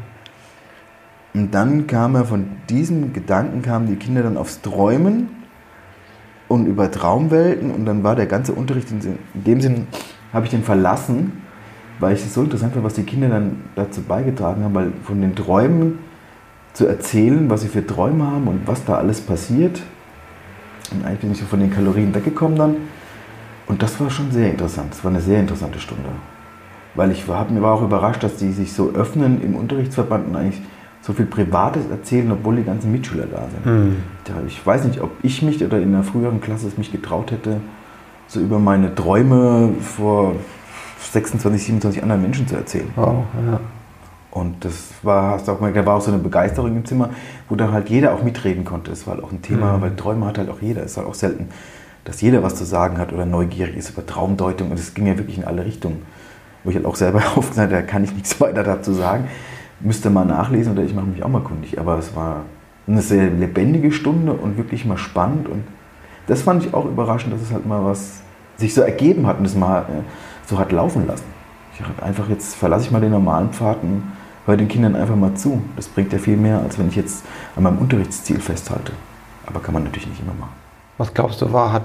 Und 1.34 1.54
dann 1.54 1.86
kam 1.86 2.16
er 2.16 2.26
von 2.26 2.48
diesem 2.70 3.14
Gedanken, 3.14 3.62
kamen 3.62 3.88
die 3.88 3.96
Kinder 3.96 4.24
dann 4.24 4.38
aufs 4.38 4.62
Träumen 4.62 5.30
und 6.48 6.66
über 6.66 6.90
Traumwelten 6.90 7.70
und 7.70 7.86
dann 7.86 8.04
war 8.04 8.16
der 8.16 8.26
ganze 8.26 8.54
Unterricht 8.54 8.90
in, 8.90 9.20
dem 9.36 9.62
Sinn, 9.62 9.88
habe 10.34 10.46
ich 10.46 10.52
den 10.52 10.64
verlassen, 10.64 11.44
weil 12.00 12.16
ich 12.16 12.24
es 12.24 12.34
so 12.34 12.42
interessant 12.42 12.74
fand, 12.74 12.84
was 12.84 12.96
die 12.96 13.04
Kinder 13.04 13.30
dann 13.30 13.66
dazu 13.76 14.02
beigetragen 14.02 14.64
haben, 14.64 14.74
weil 14.74 14.92
von 15.04 15.22
den 15.22 15.36
Träumen 15.36 16.00
zu 16.78 16.86
erzählen, 16.86 17.50
was 17.50 17.62
sie 17.62 17.70
für 17.70 17.86
Träume 17.86 18.28
haben 18.28 18.48
und 18.48 18.68
was 18.68 18.86
da 18.86 18.98
alles 18.98 19.20
passiert. 19.20 19.82
Und 20.92 21.04
eigentlich 21.04 21.20
bin 21.22 21.32
ich 21.32 21.40
so 21.40 21.46
von 21.46 21.60
den 21.60 21.72
Kalorien 21.72 22.14
weggekommen 22.14 22.56
dann. 22.56 22.76
Und 23.66 23.82
das 23.82 24.00
war 24.00 24.12
schon 24.12 24.30
sehr 24.32 24.52
interessant. 24.52 24.92
Das 24.92 25.04
war 25.04 25.10
eine 25.10 25.20
sehr 25.20 25.40
interessante 25.40 25.80
Stunde. 25.80 26.10
Weil 26.94 27.10
ich 27.10 27.28
war, 27.28 27.50
mir 27.50 27.64
war 27.64 27.74
auch 27.74 27.82
überrascht, 27.82 28.22
dass 28.22 28.36
die 28.36 28.52
sich 28.52 28.74
so 28.74 28.92
öffnen 28.92 29.42
im 29.42 29.56
Unterrichtsverband 29.56 30.28
und 30.28 30.36
eigentlich 30.36 30.62
so 31.02 31.14
viel 31.14 31.26
Privates 31.26 31.90
erzählen, 31.90 32.32
obwohl 32.32 32.58
die 32.58 32.64
ganzen 32.64 32.92
Mitschüler 32.92 33.26
da 33.26 33.48
sind. 33.50 33.66
Mhm. 33.66 33.96
Ich 34.46 34.64
weiß 34.64 34.84
nicht, 34.86 35.02
ob 35.02 35.10
ich 35.24 35.42
mich 35.42 35.64
oder 35.66 35.80
in 35.82 35.94
der 35.94 36.04
früheren 36.04 36.42
Klasse 36.42 36.68
es 36.68 36.78
mich 36.78 36.92
getraut 36.92 37.32
hätte, 37.32 37.60
so 38.28 38.40
über 38.40 38.60
meine 38.60 38.94
Träume 38.94 39.72
vor 39.82 40.36
26, 41.12 41.64
27 41.64 42.04
anderen 42.04 42.22
Menschen 42.22 42.48
zu 42.48 42.56
erzählen. 42.56 42.90
Wow, 42.96 43.24
ja. 43.50 43.60
Und 44.40 44.64
das 44.66 44.92
war, 45.04 45.32
hast 45.32 45.48
du 45.48 45.52
auch 45.52 45.58
gemerkt, 45.58 45.78
da 45.78 45.86
war 45.86 45.96
auch 45.96 46.02
so 46.02 46.12
eine 46.12 46.22
Begeisterung 46.22 46.76
im 46.76 46.86
Zimmer, 46.86 47.10
wo 47.50 47.56
dann 47.56 47.72
halt 47.72 47.90
jeder 47.90 48.14
auch 48.14 48.24
mitreden 48.24 48.66
konnte. 48.66 48.92
Das 48.92 49.08
war 49.08 49.16
halt 49.16 49.24
auch 49.24 49.32
ein 49.32 49.42
Thema, 49.42 49.78
mhm. 49.78 49.82
weil 49.82 49.96
Träume 49.96 50.26
hat 50.26 50.38
halt 50.38 50.50
auch 50.50 50.62
jeder. 50.62 50.84
Es 50.84 50.92
ist 50.92 50.98
halt 50.98 51.08
auch 51.08 51.14
selten, 51.14 51.50
dass 52.06 52.22
jeder 52.22 52.44
was 52.44 52.56
zu 52.56 52.64
sagen 52.66 52.98
hat 52.98 53.14
oder 53.14 53.26
neugierig 53.26 53.76
ist 53.76 53.90
über 53.90 54.06
Traumdeutung. 54.06 54.72
Und 54.72 54.80
es 54.80 54.94
ging 54.94 55.08
ja 55.08 55.18
wirklich 55.18 55.38
in 55.38 55.46
alle 55.46 55.66
Richtungen. 55.66 56.04
Wo 56.64 56.70
ich 56.70 56.76
halt 56.76 56.86
auch 56.86 56.96
selber 56.96 57.20
aufgesagt 57.36 57.72
habe, 57.72 57.82
da 57.82 57.82
kann 57.82 58.04
ich 58.04 58.14
nichts 58.14 58.40
weiter 58.40 58.64
dazu 58.64 58.94
sagen 58.94 59.28
müsste 59.80 60.10
mal 60.10 60.26
nachlesen 60.26 60.74
oder 60.74 60.84
ich 60.84 60.94
mache 60.94 61.06
mich 61.06 61.24
auch 61.24 61.30
mal 61.30 61.42
kundig. 61.42 61.80
Aber 61.80 61.98
es 61.98 62.16
war 62.16 62.46
eine 62.88 63.02
sehr 63.02 63.30
lebendige 63.30 63.92
Stunde 63.92 64.34
und 64.34 64.58
wirklich 64.58 64.86
mal 64.86 64.98
spannend. 64.98 65.48
Und 65.48 65.64
das 66.28 66.42
fand 66.42 66.66
ich 66.66 66.74
auch 66.74 66.86
überraschend, 66.86 67.34
dass 67.34 67.42
es 67.42 67.52
halt 67.52 67.66
mal 67.66 67.84
was 67.84 68.22
sich 68.58 68.74
so 68.74 68.82
ergeben 68.82 69.28
hat 69.28 69.40
und 69.40 69.46
es 69.46 69.56
mal 69.56 69.82
äh, 69.84 70.04
so 70.48 70.58
hat 70.58 70.72
laufen 70.72 71.06
lassen. 71.08 71.26
Ich 71.74 71.82
habe 71.82 72.02
einfach 72.02 72.28
jetzt 72.30 72.56
verlasse 72.56 72.86
ich 72.86 72.92
mal 72.92 73.02
den 73.02 73.12
normalen 73.12 73.50
Pfad 73.50 73.84
und 73.84 74.04
höre 74.48 74.58
den 74.58 74.68
Kindern 74.68 74.96
einfach 74.96 75.16
mal 75.16 75.36
zu. 75.36 75.62
Das 75.76 75.88
bringt 75.88 76.12
ja 76.14 76.20
viel 76.20 76.38
mehr, 76.38 76.60
als 76.62 76.80
wenn 76.80 76.88
ich 76.88 76.96
jetzt 76.96 77.24
an 77.56 77.64
meinem 77.64 77.78
Unterrichtsziel 77.78 78.40
festhalte. 78.40 78.94
Aber 79.46 79.60
kann 79.60 79.74
man 79.74 79.84
natürlich 79.84 80.08
nicht 80.08 80.22
immer 80.22 80.34
machen. 80.34 80.54
Was 80.98 81.14
glaubst 81.14 81.42
du, 81.42 81.54
war, 81.54 81.72
hat, 81.72 81.84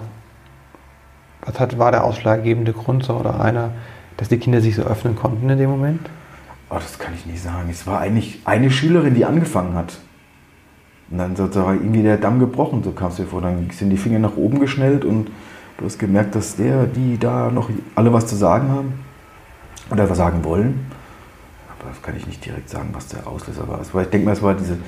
was 1.44 1.60
hat, 1.60 1.78
war 1.78 1.90
der 1.90 2.04
ausschlaggebende 2.04 2.72
Grund 2.72 3.04
so, 3.04 3.14
oder 3.14 3.40
einer, 3.40 3.72
dass 4.16 4.28
die 4.28 4.38
Kinder 4.38 4.60
sich 4.60 4.76
so 4.76 4.82
öffnen 4.82 5.16
konnten 5.16 5.50
in 5.50 5.58
dem 5.58 5.70
Moment? 5.70 6.08
Oh, 6.70 6.76
das 6.76 6.98
kann 6.98 7.12
ich 7.14 7.26
nicht 7.26 7.42
sagen. 7.42 7.68
Es 7.68 7.86
war 7.86 8.00
eigentlich 8.00 8.40
eine 8.44 8.70
Schülerin, 8.70 9.14
die 9.14 9.26
angefangen 9.26 9.74
hat. 9.74 9.98
Und 11.10 11.18
dann 11.18 11.36
sozusagen 11.36 11.80
irgendwie 11.80 12.02
der 12.02 12.16
Damm 12.16 12.38
gebrochen, 12.38 12.82
so 12.82 12.92
kam 12.92 13.08
es 13.08 13.16
dir 13.16 13.26
vor. 13.26 13.42
Dann 13.42 13.68
sind 13.70 13.90
die 13.90 13.98
Finger 13.98 14.18
nach 14.18 14.36
oben 14.36 14.60
geschnellt 14.60 15.04
und 15.04 15.30
du 15.76 15.84
hast 15.84 15.98
gemerkt, 15.98 16.34
dass 16.34 16.56
der, 16.56 16.86
die 16.86 17.18
da 17.18 17.50
noch 17.50 17.68
alle 17.96 18.12
was 18.12 18.26
zu 18.26 18.36
sagen 18.36 18.70
haben 18.70 18.94
oder 19.90 20.08
was 20.08 20.16
sagen 20.16 20.44
wollen. 20.44 20.86
Kann 22.02 22.16
ich 22.16 22.26
nicht 22.26 22.44
direkt 22.44 22.70
sagen, 22.70 22.90
was 22.92 23.08
der 23.08 23.26
Auslöser 23.26 23.68
war. 23.68 23.80
Ich 23.80 24.08
denke 24.08 24.24
mal, 24.24 24.32
es 24.32 24.42
war 24.42 24.54
diese, 24.54 24.78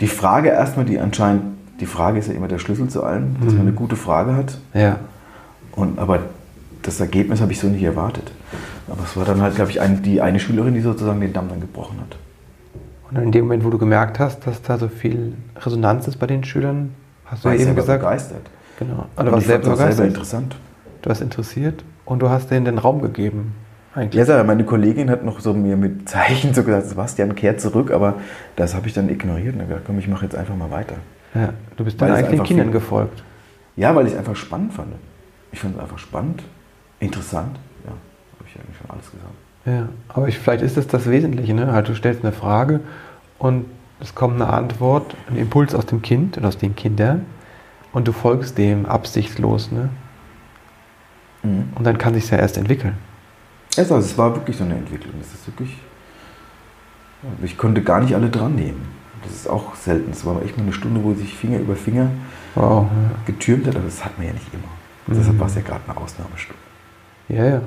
die 0.00 0.08
Frage 0.08 0.48
erstmal, 0.48 0.84
die 0.84 0.98
anscheinend, 0.98 1.56
die 1.80 1.86
Frage 1.86 2.18
ist 2.18 2.28
ja 2.28 2.34
immer 2.34 2.48
der 2.48 2.58
Schlüssel 2.58 2.88
zu 2.88 3.02
allem, 3.04 3.34
dass 3.36 3.46
man 3.46 3.54
mhm. 3.54 3.60
eine 3.60 3.72
gute 3.72 3.96
Frage 3.96 4.34
hat. 4.36 4.58
Ja. 4.74 4.98
Und, 5.72 5.98
aber 5.98 6.20
das 6.82 7.00
Ergebnis 7.00 7.40
habe 7.40 7.52
ich 7.52 7.60
so 7.60 7.68
nicht 7.68 7.82
erwartet. 7.82 8.32
Aber 8.88 9.02
es 9.04 9.16
war 9.16 9.24
dann 9.24 9.40
halt, 9.40 9.54
glaube 9.54 9.70
ich, 9.70 9.80
ein, 9.80 10.02
die 10.02 10.20
eine 10.20 10.40
Schülerin, 10.40 10.74
die 10.74 10.80
sozusagen 10.80 11.20
den 11.20 11.32
Damm 11.32 11.48
dann 11.48 11.60
gebrochen 11.60 11.98
hat. 12.00 12.16
Und 13.10 13.22
in 13.22 13.32
dem 13.32 13.44
Moment, 13.44 13.64
wo 13.64 13.70
du 13.70 13.78
gemerkt 13.78 14.18
hast, 14.18 14.46
dass 14.46 14.60
da 14.62 14.76
so 14.76 14.88
viel 14.88 15.34
Resonanz 15.56 16.08
ist 16.08 16.18
bei 16.18 16.26
den 16.26 16.44
Schülern, 16.44 16.94
hast 17.26 17.44
du 17.44 17.48
ja 17.48 17.54
eben 17.54 17.74
gesagt. 17.74 18.02
begeistert. 18.02 18.42
Genau. 18.78 19.06
Oder 19.16 19.32
was 19.32 19.44
selber, 19.44 19.76
selber 19.76 20.04
interessant. 20.04 20.56
Du 21.02 21.08
warst 21.08 21.22
interessiert. 21.22 21.84
und 22.04 22.20
du 22.20 22.30
hast 22.30 22.50
denen 22.50 22.64
den 22.64 22.78
Raum 22.78 23.02
gegeben. 23.02 23.54
Eigentlich. 23.98 24.28
Ja, 24.28 24.44
meine 24.44 24.62
Kollegin 24.64 25.10
hat 25.10 25.24
noch 25.24 25.40
so 25.40 25.52
mir 25.52 25.76
mit 25.76 26.08
Zeichen 26.08 26.54
so 26.54 26.62
gesagt, 26.62 26.86
Sebastian, 26.86 27.34
kehr 27.34 27.58
zurück, 27.58 27.90
aber 27.90 28.14
das 28.54 28.74
habe 28.76 28.86
ich 28.86 28.92
dann 28.94 29.08
ignoriert 29.08 29.54
und 29.56 29.66
gesagt, 29.66 29.82
komm, 29.86 29.98
ich 29.98 30.06
mache 30.06 30.24
jetzt 30.24 30.36
einfach 30.36 30.54
mal 30.54 30.70
weiter. 30.70 30.94
Ja, 31.34 31.52
du 31.76 31.84
bist 31.84 32.00
deinen 32.00 32.14
eigenen 32.14 32.44
Kindern 32.44 32.66
viel- 32.66 32.72
gefolgt. 32.74 33.24
Ja, 33.74 33.94
weil 33.96 34.06
ich 34.06 34.12
es 34.12 34.18
einfach 34.18 34.36
spannend 34.36 34.72
fand. 34.72 34.92
Ich 35.50 35.58
fand 35.58 35.74
es 35.74 35.82
einfach 35.82 35.98
spannend, 35.98 36.44
interessant. 37.00 37.58
Ja, 37.84 37.90
habe 37.90 38.44
ich 38.46 38.54
eigentlich 38.56 38.76
schon 38.78 38.88
alles 38.88 39.10
gesagt. 39.10 39.34
Ja, 39.66 39.88
aber 40.08 40.28
ich, 40.28 40.38
vielleicht 40.38 40.62
ist 40.62 40.76
das 40.76 40.86
das 40.86 41.10
Wesentliche, 41.10 41.52
ne? 41.52 41.72
Halt, 41.72 41.88
du 41.88 41.94
stellst 41.96 42.22
eine 42.22 42.32
Frage 42.32 42.78
und 43.40 43.64
es 43.98 44.14
kommt 44.14 44.40
eine 44.40 44.48
Antwort, 44.52 45.16
ein 45.28 45.36
Impuls 45.36 45.74
aus 45.74 45.86
dem 45.86 46.02
Kind 46.02 46.38
oder 46.38 46.46
aus 46.46 46.56
den 46.58 46.76
Kindern 46.76 47.26
und 47.92 48.06
du 48.06 48.12
folgst 48.12 48.58
dem 48.58 48.86
absichtslos, 48.86 49.72
ne? 49.72 49.88
Mhm. 51.42 51.70
Und 51.74 51.84
dann 51.84 51.98
kann 51.98 52.14
sich 52.14 52.30
ja 52.30 52.38
erst 52.38 52.56
entwickeln. 52.58 52.94
Also, 53.78 53.96
es 53.96 54.16
war 54.18 54.34
wirklich 54.34 54.56
so 54.56 54.64
eine 54.64 54.74
Entwicklung. 54.74 55.14
Das 55.18 55.32
ist 55.32 55.46
wirklich. 55.46 55.76
Ich 57.42 57.56
konnte 57.58 57.82
gar 57.82 58.00
nicht 58.00 58.14
alle 58.14 58.30
dran 58.30 58.54
nehmen. 58.54 58.86
Das 59.24 59.32
ist 59.32 59.48
auch 59.48 59.74
selten. 59.74 60.10
Es 60.12 60.24
war 60.24 60.40
echt 60.42 60.56
mal 60.56 60.62
eine 60.62 60.72
Stunde, 60.72 61.02
wo 61.02 61.14
sich 61.14 61.34
Finger 61.34 61.58
über 61.58 61.74
Finger 61.76 62.10
Wow. 62.54 62.86
getürmt 63.26 63.66
hat, 63.66 63.76
aber 63.76 63.84
das 63.84 64.04
hat 64.04 64.16
man 64.18 64.26
ja 64.26 64.32
nicht 64.32 64.46
immer. 64.52 64.62
Mhm. 65.06 65.18
Deshalb 65.20 65.38
war 65.38 65.46
es 65.46 65.54
ja 65.54 65.60
gerade 65.62 65.80
eine 65.86 65.96
Ausnahmestunde. 65.96 66.60
Ja, 67.28 67.44
ja. 67.44 67.60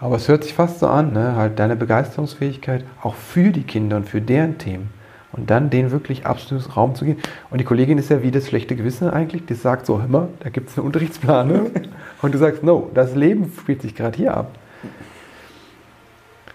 Aber 0.00 0.16
es 0.16 0.28
hört 0.28 0.44
sich 0.44 0.54
fast 0.54 0.78
so 0.80 0.86
an, 0.86 1.12
ne? 1.12 1.36
Halt 1.36 1.58
deine 1.58 1.76
Begeisterungsfähigkeit 1.76 2.84
auch 3.02 3.14
für 3.14 3.50
die 3.50 3.64
Kinder 3.64 3.96
und 3.98 4.08
für 4.08 4.20
deren 4.20 4.56
Themen. 4.58 4.90
Und 5.32 5.50
dann 5.50 5.70
denen 5.70 5.90
wirklich 5.90 6.26
absolutes 6.26 6.76
Raum 6.76 6.94
zu 6.94 7.04
geben. 7.04 7.20
Und 7.50 7.58
die 7.58 7.64
Kollegin 7.64 7.98
ist 7.98 8.10
ja 8.10 8.22
wie 8.22 8.30
das 8.30 8.48
schlechte 8.48 8.74
Gewissen 8.74 9.08
eigentlich, 9.10 9.46
die 9.46 9.54
sagt 9.54 9.86
so, 9.86 9.98
mal, 10.08 10.28
da 10.40 10.48
gibt 10.48 10.70
es 10.70 10.76
einen 10.76 10.86
Unterrichtsplan. 10.86 11.46
Ne? 11.46 11.70
Und 12.22 12.34
du 12.34 12.38
sagst, 12.38 12.64
no, 12.64 12.90
das 12.94 13.14
Leben 13.14 13.52
spielt 13.60 13.82
sich 13.82 13.94
gerade 13.94 14.16
hier 14.16 14.36
ab. 14.36 14.58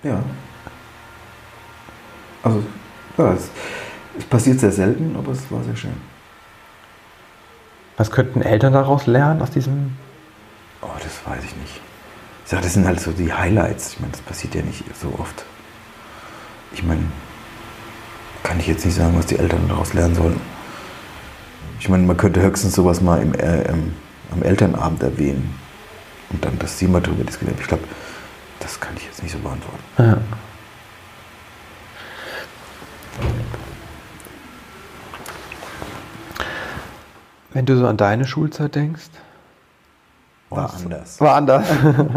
Ja. 0.05 0.23
Also, 2.43 2.63
ja, 3.17 3.33
es, 3.33 3.49
es 4.19 4.25
passiert 4.25 4.59
sehr 4.59 4.71
selten, 4.71 5.15
aber 5.17 5.31
es 5.31 5.51
war 5.51 5.63
sehr 5.63 5.75
schön. 5.75 5.97
Was 7.97 8.11
könnten 8.11 8.41
Eltern 8.41 8.73
daraus 8.73 9.07
lernen, 9.07 9.41
aus 9.41 9.49
diesem 9.49 9.93
Oh, 10.81 10.87
das 11.01 11.25
weiß 11.25 11.43
ich 11.43 11.55
nicht. 11.55 11.81
Ich 12.43 12.51
sage, 12.51 12.61
das 12.61 12.73
sind 12.73 12.85
halt 12.85 12.99
so 12.99 13.11
die 13.11 13.33
Highlights. 13.33 13.93
Ich 13.93 13.99
meine, 13.99 14.11
das 14.11 14.21
passiert 14.21 14.53
ja 14.53 14.61
nicht 14.61 14.83
so 15.01 15.11
oft. 15.17 15.43
Ich 16.73 16.83
meine, 16.83 17.01
kann 18.43 18.59
ich 18.59 18.67
jetzt 18.67 18.85
nicht 18.85 18.95
sagen, 18.95 19.17
was 19.17 19.25
die 19.25 19.39
Eltern 19.39 19.67
daraus 19.67 19.93
lernen 19.93 20.13
sollen. 20.13 20.39
Ich 21.79 21.89
meine, 21.89 22.03
man 22.03 22.17
könnte 22.17 22.41
höchstens 22.41 22.75
sowas 22.75 23.01
mal 23.01 23.21
im, 23.23 23.33
äh, 23.33 23.63
ähm, 23.63 23.93
am 24.31 24.43
Elternabend 24.43 25.01
erwähnen 25.01 25.55
und 26.29 26.45
dann, 26.45 26.59
dass 26.59 26.77
sie 26.77 26.87
mal 26.87 27.01
drüber 27.01 27.23
diskutieren. 27.23 27.57
Ich 27.59 27.67
glaube, 27.67 27.83
das 28.65 28.79
kann 28.79 28.97
ich 28.97 29.03
jetzt 29.05 29.21
nicht 29.21 29.31
so 29.31 29.37
beantworten. 29.37 29.83
Ja. 29.99 30.17
Wenn 37.53 37.65
du 37.65 37.77
so 37.77 37.87
an 37.87 37.97
deine 37.97 38.25
Schulzeit 38.25 38.75
denkst, 38.75 39.09
War 40.49 40.65
Was? 40.65 40.83
anders. 40.83 41.21
war 41.21 41.35
anders. 41.35 41.67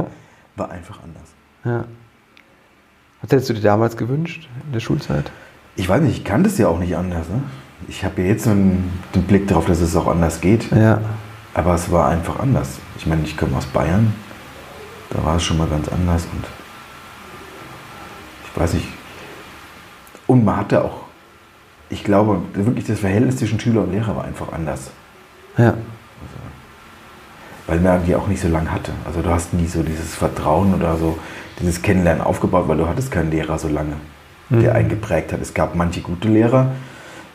War 0.57 0.71
einfach 0.71 0.99
anders. 1.03 1.29
ja. 1.65 1.85
Was 3.21 3.33
hättest 3.33 3.51
du 3.51 3.55
dir 3.55 3.61
damals 3.63 3.97
gewünscht 3.97 4.49
in 4.67 4.73
der 4.73 4.81
Schulzeit? 4.81 5.31
Ich 5.75 5.89
weiß 5.89 6.01
nicht, 6.03 6.19
ich 6.19 6.25
kann 6.25 6.45
das 6.45 6.57
ja 6.57 6.69
auch 6.69 6.79
nicht 6.79 6.97
anders. 6.97 7.29
Ne? 7.29 7.43
Ich 7.89 8.05
habe 8.05 8.23
ja 8.23 8.29
jetzt 8.29 8.45
so 8.45 8.51
einen, 8.51 8.97
den 9.15 9.25
Blick 9.25 9.49
darauf, 9.49 9.67
dass 9.67 9.81
es 9.81 9.95
auch 9.97 10.07
anders 10.07 10.41
geht. 10.41 10.71
Ja. 10.71 11.01
Aber 11.53 11.75
es 11.75 11.91
war 11.91 12.09
einfach 12.09 12.39
anders. 12.39 12.79
Ich 12.97 13.07
meine, 13.07 13.23
ich 13.25 13.37
komme 13.37 13.57
aus 13.57 13.67
Bayern. 13.67 14.15
Da 15.11 15.25
war 15.25 15.37
es 15.37 15.43
schon 15.43 15.59
mal 15.59 15.67
ganz 15.69 15.89
anders 15.89 16.25
und 16.33 16.45
ich 18.45 18.61
weiß 18.61 18.75
nicht. 18.75 18.89
Und 20.27 20.45
man 20.45 20.57
hatte 20.57 20.85
auch, 20.85 21.03
ich 21.89 22.05
glaube, 22.05 22.41
wirklich 22.53 22.85
das 22.87 23.01
Verhältnis 23.01 23.37
zwischen 23.39 23.59
Schüler 23.59 23.83
und 23.83 23.93
Lehrer 23.93 24.15
war 24.17 24.25
einfach 24.25 24.53
anders. 24.53 24.91
Ja. 25.57 25.75
Weil 27.67 27.81
man 27.81 28.05
die 28.05 28.15
auch 28.15 28.27
nicht 28.27 28.41
so 28.41 28.49
lange 28.49 28.71
hatte. 28.71 28.93
Also 29.05 29.21
du 29.23 29.31
hast 29.31 29.53
nie 29.55 29.67
so 29.67 29.83
dieses 29.83 30.15
Vertrauen 30.15 30.75
oder 30.75 30.97
so 30.97 31.19
dieses 31.61 31.83
Kennenlernen 31.83 32.23
aufgebaut, 32.23 32.69
weil 32.69 32.77
du 32.79 32.87
hattest 32.89 33.11
keinen 33.11 33.31
Lehrer 33.31 33.59
so 33.59 33.69
lange, 33.69 33.95
der 34.51 34.71
Mhm. 34.71 34.77
einen 34.77 34.89
geprägt 34.89 35.33
hat. 35.33 35.41
Es 35.41 35.53
gab 35.55 35.75
manche 35.75 36.01
gute 36.01 36.29
Lehrer, 36.29 36.73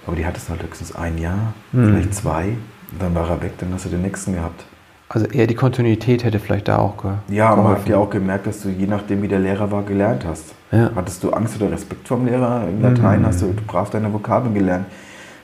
aber 0.08 0.16
die 0.16 0.26
hattest 0.26 0.50
halt 0.50 0.64
höchstens 0.64 0.96
ein 0.96 1.18
Jahr, 1.18 1.54
Mhm. 1.72 1.88
vielleicht 1.88 2.16
zwei. 2.16 2.44
Und 2.92 3.02
dann 3.02 3.14
war 3.16 3.30
er 3.30 3.42
weg, 3.42 3.54
dann 3.60 3.74
hast 3.74 3.86
du 3.86 3.90
den 3.90 4.02
nächsten 4.02 4.34
gehabt. 4.34 4.64
Also 5.16 5.28
eher 5.28 5.46
die 5.46 5.54
Kontinuität 5.54 6.24
hätte 6.24 6.40
vielleicht 6.40 6.68
da 6.68 6.80
auch 6.80 6.98
ge 7.00 7.12
Ja, 7.30 7.50
aber 7.50 7.58
man 7.62 7.72
hat 7.74 7.86
geholfen. 7.86 7.92
ja 7.92 7.98
auch 8.00 8.10
gemerkt, 8.10 8.48
dass 8.48 8.62
du 8.64 8.70
je 8.70 8.88
nachdem, 8.88 9.22
wie 9.22 9.28
der 9.28 9.38
Lehrer 9.40 9.70
war, 9.72 9.84
gelernt 9.84 10.26
hast. 10.28 10.56
Ja. 10.72 10.90
Hattest 10.96 11.24
du 11.24 11.30
Angst 11.32 11.56
oder 11.62 11.72
Respekt 11.72 12.08
vom 12.08 12.26
Lehrer? 12.26 12.68
Im 12.68 12.82
Latein 12.82 13.22
Mhm. 13.22 13.26
hast 13.28 13.44
du 13.44 13.54
brav 13.68 13.92
deine 13.92 14.12
Vokabeln 14.12 14.56
gelernt. 14.56 14.88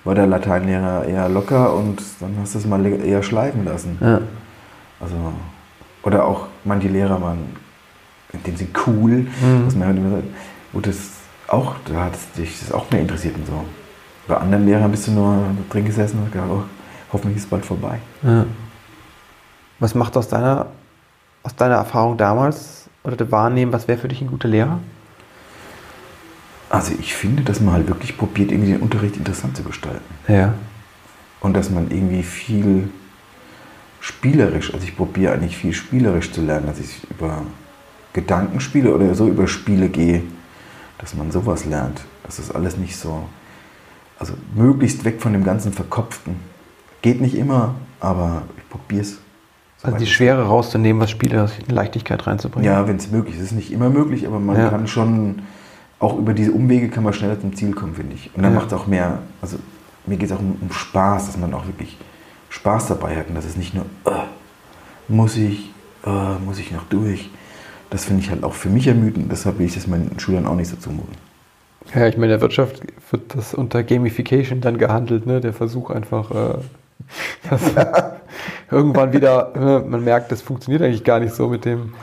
War 0.05 0.15
der 0.15 0.25
Lateinlehrer 0.25 1.05
eher 1.05 1.29
locker 1.29 1.75
und 1.75 2.01
dann 2.19 2.35
hast 2.41 2.55
du 2.55 2.59
es 2.59 2.65
mal 2.65 2.83
eher 2.83 3.21
schleifen 3.21 3.63
lassen. 3.63 3.97
Ja. 4.01 4.21
Also, 4.99 5.15
oder 6.01 6.25
auch 6.25 6.47
manche 6.63 6.87
Lehrer 6.87 7.21
waren 7.21 7.37
in 8.33 8.41
dem 8.43 8.55
Sinne 8.55 8.69
cool, 8.87 9.11
Mhm. 9.11 9.65
dass 9.65 9.75
man 9.75 9.87
halt 9.89 9.97
immer 9.97 10.09
sagt, 10.09 10.23
wo 10.73 10.79
das 10.79 10.97
auch, 11.47 11.75
da 11.85 12.05
hat 12.05 12.15
es 12.15 12.31
dich 12.31 12.59
das 12.59 12.71
auch 12.71 12.89
mehr 12.89 13.01
interessiert 13.01 13.35
und 13.35 13.45
so. 13.45 13.63
Bei 14.27 14.37
anderen 14.37 14.65
Lehrern 14.65 14.89
bist 14.89 15.05
du 15.07 15.11
nur 15.11 15.35
drin 15.69 15.85
gesessen 15.85 16.19
und 16.23 16.31
gedacht, 16.31 16.47
oh, 16.51 16.63
hoffentlich 17.13 17.37
ist 17.37 17.43
es 17.43 17.49
bald 17.49 17.65
vorbei. 17.65 17.99
Ja. 18.23 18.45
Was 19.79 19.95
macht 19.95 20.17
aus 20.17 20.27
deiner, 20.27 20.67
aus 21.43 21.55
deiner 21.55 21.75
Erfahrung 21.75 22.17
damals 22.17 22.89
oder 23.03 23.15
der 23.15 23.31
Wahrnehmen, 23.31 23.71
was 23.71 23.87
wäre 23.87 23.99
für 23.99 24.07
dich 24.07 24.21
ein 24.21 24.27
guter 24.27 24.47
Lehrer? 24.47 24.79
Also 26.69 26.93
ich 26.99 27.15
finde, 27.15 27.43
dass 27.43 27.59
man 27.61 27.73
halt 27.73 27.87
wirklich 27.87 28.17
probiert, 28.17 28.51
irgendwie 28.51 28.73
den 28.73 28.81
Unterricht 28.81 29.17
interessant 29.17 29.57
zu 29.57 29.63
gestalten. 29.63 30.03
Ja. 30.27 30.53
Und 31.39 31.55
dass 31.55 31.69
man 31.69 31.89
irgendwie 31.89 32.23
viel 32.23 32.89
spielerisch, 34.01 34.73
also 34.73 34.85
ich 34.85 34.95
probiere 34.95 35.33
eigentlich 35.33 35.57
viel 35.57 35.73
spielerisch 35.73 36.31
zu 36.31 36.41
lernen, 36.41 36.67
dass 36.67 36.79
ich 36.79 37.09
über 37.09 37.41
Gedankenspiele 38.13 38.93
oder 38.93 39.15
so 39.15 39.27
über 39.27 39.47
Spiele 39.47 39.89
gehe, 39.89 40.23
dass 40.99 41.15
man 41.15 41.31
sowas 41.31 41.65
lernt. 41.65 42.01
Dass 42.23 42.37
das 42.37 42.51
alles 42.51 42.77
nicht 42.77 42.97
so, 42.97 43.27
also 44.19 44.33
möglichst 44.53 45.05
weg 45.05 45.21
von 45.21 45.33
dem 45.33 45.43
ganzen 45.43 45.73
Verkopften. 45.73 46.39
Geht 47.01 47.21
nicht 47.21 47.35
immer, 47.35 47.75
aber 47.99 48.43
ich 48.57 48.69
probiere 48.69 49.01
es. 49.01 49.17
Also 49.81 49.97
die 49.97 50.07
Schwere 50.07 50.43
rauszunehmen, 50.43 51.01
was 51.01 51.09
Spieler 51.09 51.49
Leichtigkeit 51.67 52.27
reinzubringen. 52.27 52.65
Ja, 52.69 52.87
wenn 52.87 52.97
es 52.97 53.09
möglich 53.11 53.35
ist. 53.35 53.41
Es 53.41 53.47
ist 53.47 53.53
nicht 53.53 53.71
immer 53.71 53.89
möglich, 53.89 54.27
aber 54.27 54.39
man 54.39 54.57
Ja. 54.57 54.69
kann 54.69 54.87
schon, 54.87 55.43
auch 55.99 56.17
über 56.17 56.33
diese 56.33 56.51
Umwege 56.51 56.89
kann 56.89 57.03
man 57.03 57.13
schneller 57.13 57.39
zum 57.39 57.55
Ziel 57.55 57.71
kommen, 57.73 57.95
finde 57.95 58.15
ich. 58.15 58.29
Und 58.35 58.43
dann 58.43 58.53
Ja. 58.53 58.59
macht 58.59 58.67
es 58.67 58.73
auch 58.73 58.87
mehr, 58.87 59.19
also 59.41 59.57
mir 60.05 60.17
geht 60.17 60.29
es 60.29 60.35
auch 60.35 60.39
um, 60.41 60.57
um 60.61 60.71
Spaß, 60.71 61.27
dass 61.27 61.37
man 61.37 61.53
auch 61.53 61.65
wirklich 61.67 61.97
Spaß 62.49 62.87
dabei 62.87 63.15
hat 63.15 63.29
und 63.29 63.35
dass 63.35 63.45
es 63.45 63.55
nicht 63.55 63.73
nur, 63.73 63.85
äh, 64.05 64.09
muss 65.07 65.37
ich, 65.37 65.71
äh, 66.05 66.09
muss 66.45 66.59
ich 66.59 66.71
noch 66.71 66.83
durch. 66.89 67.29
Das 67.89 68.05
finde 68.05 68.21
ich 68.21 68.29
halt 68.29 68.43
auch 68.43 68.53
für 68.53 68.69
mich 68.69 68.87
ermüdend, 68.87 69.31
deshalb 69.31 69.59
will 69.59 69.65
ich 69.65 69.73
das 69.75 69.87
meinen 69.87 70.19
Schülern 70.19 70.45
auch 70.45 70.55
nicht 70.55 70.69
so 70.69 70.75
zumuten. 70.77 71.15
Ja, 71.95 72.05
ich 72.07 72.15
meine, 72.17 72.25
in 72.25 72.31
der 72.31 72.41
Wirtschaft 72.41 72.81
wird 73.11 73.33
das 73.35 73.53
unter 73.53 73.81
Gamification 73.83 74.61
dann 74.61 74.77
gehandelt, 74.77 75.25
ne? 75.25 75.41
Der 75.41 75.53
Versuch 75.53 75.89
einfach, 75.89 76.29
äh, 76.31 76.53
dass 77.49 77.61
irgendwann 78.71 79.13
wieder, 79.13 79.53
äh, 79.55 79.87
man 79.87 80.03
merkt, 80.03 80.31
das 80.31 80.41
funktioniert 80.41 80.81
eigentlich 80.81 81.03
gar 81.03 81.19
nicht 81.19 81.33
so 81.33 81.47
mit 81.47 81.65
dem, 81.65 81.93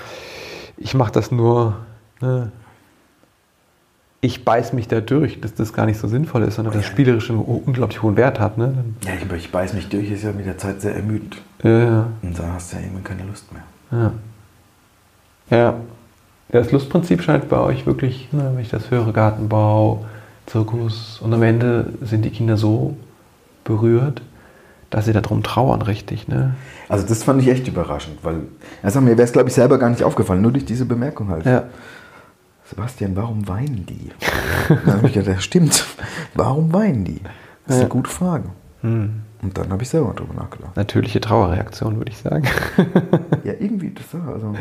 ich 0.76 0.94
mache 0.94 1.12
das 1.12 1.30
nur, 1.30 1.76
ne? 2.20 2.50
ich 4.20 4.44
beiß 4.44 4.72
mich 4.72 4.88
da 4.88 5.00
durch, 5.00 5.40
dass 5.40 5.54
das 5.54 5.72
gar 5.72 5.86
nicht 5.86 5.98
so 6.00 6.08
sinnvoll 6.08 6.42
ist, 6.42 6.56
sondern 6.56 6.72
Oh 6.72 6.76
ja. 6.76 6.80
das 6.82 6.90
Spielerische 6.90 7.32
einen 7.32 7.42
unglaublich 7.42 8.02
hohen 8.02 8.16
Wert 8.16 8.40
hat. 8.40 8.58
Ne? 8.58 8.74
Ja, 9.04 9.12
ich, 9.14 9.30
ich 9.32 9.52
beiß 9.52 9.74
mich 9.74 9.88
durch, 9.88 10.10
ist 10.10 10.24
ja 10.24 10.32
mit 10.32 10.46
der 10.46 10.58
Zeit 10.58 10.80
sehr 10.80 10.96
ermüdend. 10.96 11.36
Dann, 11.58 11.70
ja, 11.80 12.06
Und 12.22 12.38
dann 12.38 12.52
hast 12.52 12.72
du 12.72 12.76
ja 12.76 12.82
irgendwann 12.82 13.04
keine 13.04 13.24
Lust 13.24 13.44
mehr. 13.52 13.62
ja. 13.92 14.12
Ja. 15.48 15.74
Das 16.48 16.70
Lustprinzip 16.70 17.22
scheint 17.22 17.48
bei 17.48 17.58
euch 17.58 17.86
wirklich, 17.86 18.32
ne, 18.32 18.52
wenn 18.54 18.62
ich 18.62 18.68
das 18.70 18.90
höre, 18.92 19.12
Gartenbau, 19.12 20.04
Zirkus 20.46 21.20
und 21.20 21.34
am 21.34 21.42
Ende 21.42 21.92
sind 22.02 22.24
die 22.24 22.30
Kinder 22.30 22.56
so 22.56 22.96
berührt, 23.64 24.22
dass 24.90 25.04
sie 25.06 25.12
darum 25.12 25.42
trauern, 25.42 25.82
richtig. 25.82 26.28
Ne? 26.28 26.54
Also 26.88 27.06
das 27.06 27.22
fand 27.24 27.42
ich 27.42 27.48
echt 27.48 27.66
überraschend, 27.68 28.18
weil 28.22 28.42
also 28.82 29.00
mir 29.00 29.10
wäre 29.18 29.22
es, 29.22 29.32
glaube 29.32 29.48
ich, 29.48 29.54
selber 29.54 29.78
gar 29.78 29.90
nicht 29.90 30.02
aufgefallen, 30.04 30.42
nur 30.42 30.52
durch 30.52 30.64
diese 30.64 30.84
Bemerkung 30.84 31.28
halt. 31.28 31.44
Ja. 31.46 31.64
Sebastian, 32.64 33.14
warum 33.14 33.46
weinen 33.46 33.86
die? 33.86 34.10
dann 34.68 34.94
habe 34.96 35.06
ich 35.06 35.12
gedacht, 35.14 35.36
das 35.36 35.44
stimmt. 35.44 35.84
Warum 36.34 36.72
weinen 36.72 37.04
die? 37.04 37.20
Das 37.66 37.76
ist 37.76 37.80
Ja. 37.80 37.80
eine 37.82 37.88
gute 37.88 38.10
Frage. 38.10 38.44
Hm. 38.82 39.22
Und 39.42 39.56
dann 39.58 39.70
habe 39.70 39.82
ich 39.82 39.88
selber 39.88 40.12
drüber 40.14 40.34
nachgedacht. 40.34 40.76
Natürliche 40.76 41.20
Trauerreaktion, 41.20 41.98
würde 41.98 42.10
ich 42.10 42.18
sagen. 42.18 42.44
Ja, 43.44 43.52
irgendwie, 43.58 43.92
das 43.94 44.04
war 44.20 44.34
also. 44.34 44.54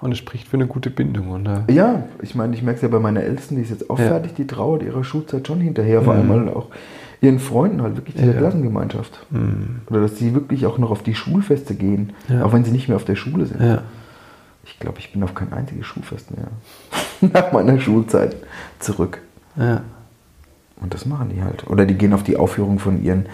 Und 0.00 0.12
es 0.12 0.18
spricht 0.18 0.48
für 0.48 0.56
eine 0.56 0.66
gute 0.66 0.90
Bindung. 0.90 1.46
Äh, 1.46 1.72
Ja, 1.72 2.04
ich 2.22 2.34
meine, 2.34 2.54
ich 2.54 2.62
merke 2.62 2.76
es 2.76 2.82
ja 2.82 2.88
bei 2.88 2.98
meiner 2.98 3.22
Ältesten, 3.22 3.56
die 3.56 3.62
ist 3.62 3.70
jetzt 3.70 3.88
auch 3.90 3.98
Ja. 3.98 4.08
fertig, 4.08 4.34
die 4.34 4.46
trauert 4.46 4.82
ihrer 4.82 5.04
Schulzeit 5.04 5.46
schon 5.46 5.60
hinterher, 5.60 6.02
vor 6.02 6.14
allem 6.14 6.42
Mhm. 6.44 6.48
auch 6.48 6.66
ihren 7.22 7.38
Freunden 7.38 7.82
halt 7.82 7.96
wirklich 7.96 8.16
diese 8.16 8.32
Ja. 8.32 8.38
Klassengemeinschaft. 8.38 9.26
hm. 9.30 9.80
Oder 9.90 10.00
dass 10.02 10.16
sie 10.18 10.34
wirklich 10.34 10.66
auch 10.66 10.78
noch 10.78 10.90
auf 10.90 11.02
die 11.02 11.14
Schulfeste 11.14 11.74
gehen, 11.74 12.12
Ja. 12.28 12.44
auch 12.44 12.52
wenn 12.52 12.64
sie 12.64 12.70
nicht 12.70 12.88
mehr 12.88 12.96
auf 12.96 13.04
der 13.04 13.16
Schule 13.16 13.46
sind. 13.46 13.60
ja. 13.60 13.82
ich 14.64 14.78
glaube, 14.78 14.98
ich 15.00 15.12
bin 15.12 15.22
auf 15.24 15.34
kein 15.34 15.52
einziges 15.52 15.86
Schulfest 15.86 16.28
mehr 16.36 16.46
nach 17.32 17.52
meiner 17.52 17.78
Schulzeit 17.80 18.36
zurück. 18.78 19.20
Und 19.56 20.94
das 20.94 21.04
machen 21.06 21.30
die 21.34 21.42
halt. 21.42 21.66
Oder 21.66 21.84
die 21.86 21.94
gehen 21.94 22.12
auf 22.14 22.22
die 22.22 22.36
Aufführung 22.36 22.78
von 22.78 23.02
ihren 23.02 23.26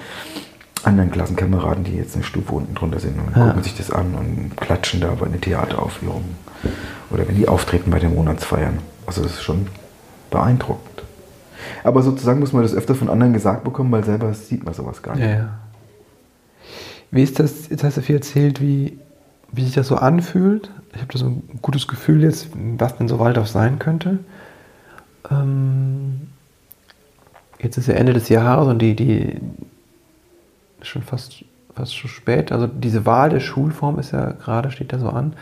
anderen 0.83 1.11
Klassenkameraden, 1.11 1.85
die 1.85 1.95
jetzt 1.97 2.15
eine 2.15 2.25
Stufe 2.25 2.53
unten 2.55 2.75
drunter 2.75 2.99
sind 3.01 3.19
und 3.19 3.33
gucken 3.35 3.63
sich 3.63 3.77
das 3.77 3.91
an 3.91 4.15
und 4.15 4.57
klatschen 4.57 5.01
da 5.01 5.09
bei 5.15 5.27
den 5.29 5.41
Theateraufführungen. 5.41 6.37
Oder 7.11 7.29
wenn 7.29 7.37
die 7.37 7.49
auftreten 7.49 7.91
bei 7.91 7.99
den 7.99 8.15
Monatsfeiern. 8.15 8.79
Also 9.07 9.23
das 9.23 9.33
ist 9.33 9.43
schon 9.43 9.67
beeindruckend. 10.31 10.96
Aber 11.85 12.03
sozusagen 12.03 12.41
muss 12.41 12.53
man 12.53 12.63
das 12.63 12.75
öfter 12.75 12.95
von 12.95 13.09
anderen 13.09 13.33
gesagt 13.33 13.65
bekommen, 13.65 13.93
weil 13.93 14.05
selber 14.05 14.33
sieht 14.35 14.65
man 14.65 14.75
sowas 14.75 15.03
gar 15.03 15.17
nicht. 15.17 15.25
Ja, 15.25 15.31
ja. 15.31 15.49
Wie 17.11 17.23
ist 17.23 17.39
das, 17.39 17.69
jetzt 17.69 17.85
hast 17.85 17.97
du 17.97 18.03
viel 18.03 18.17
erzählt, 18.17 18.61
wie, 18.61 18.99
wie 19.53 19.65
sich 19.65 19.75
das 19.75 19.89
so 19.89 19.97
anfühlt. 19.97 20.71
Ich 20.95 21.01
habe 21.01 21.13
da 21.13 21.19
so 21.19 21.27
ein 21.27 21.43
gutes 21.63 21.89
Gefühl 21.89 22.23
jetzt, 22.23 22.49
was 22.55 22.97
denn 22.97 23.09
so 23.09 23.19
Waldorf 23.19 23.49
sein 23.49 23.79
könnte. 23.79 24.19
Ähm, 25.31 26.29
jetzt 27.61 27.77
ist 27.77 27.89
ja 27.89 27.95
Ende 27.95 28.13
des 28.13 28.29
Jahres 28.29 28.67
und 28.69 28.81
die, 28.81 28.97
die 28.97 29.41
schon 30.83 31.03
fast, 31.03 31.45
fast 31.75 31.97
schon 31.97 32.11
spät. 32.11 32.53
Also 32.53 32.67
diese 32.67 33.07
Wahl 33.07 33.31
der 33.31 33.41
Schulform 33.41 33.99
ist 33.99 34.13
ja 34.13 34.33
gerade, 34.33 34.71
steht 34.71 34.93
da 34.93 34.99
so 34.99 35.09
an. 35.09 35.35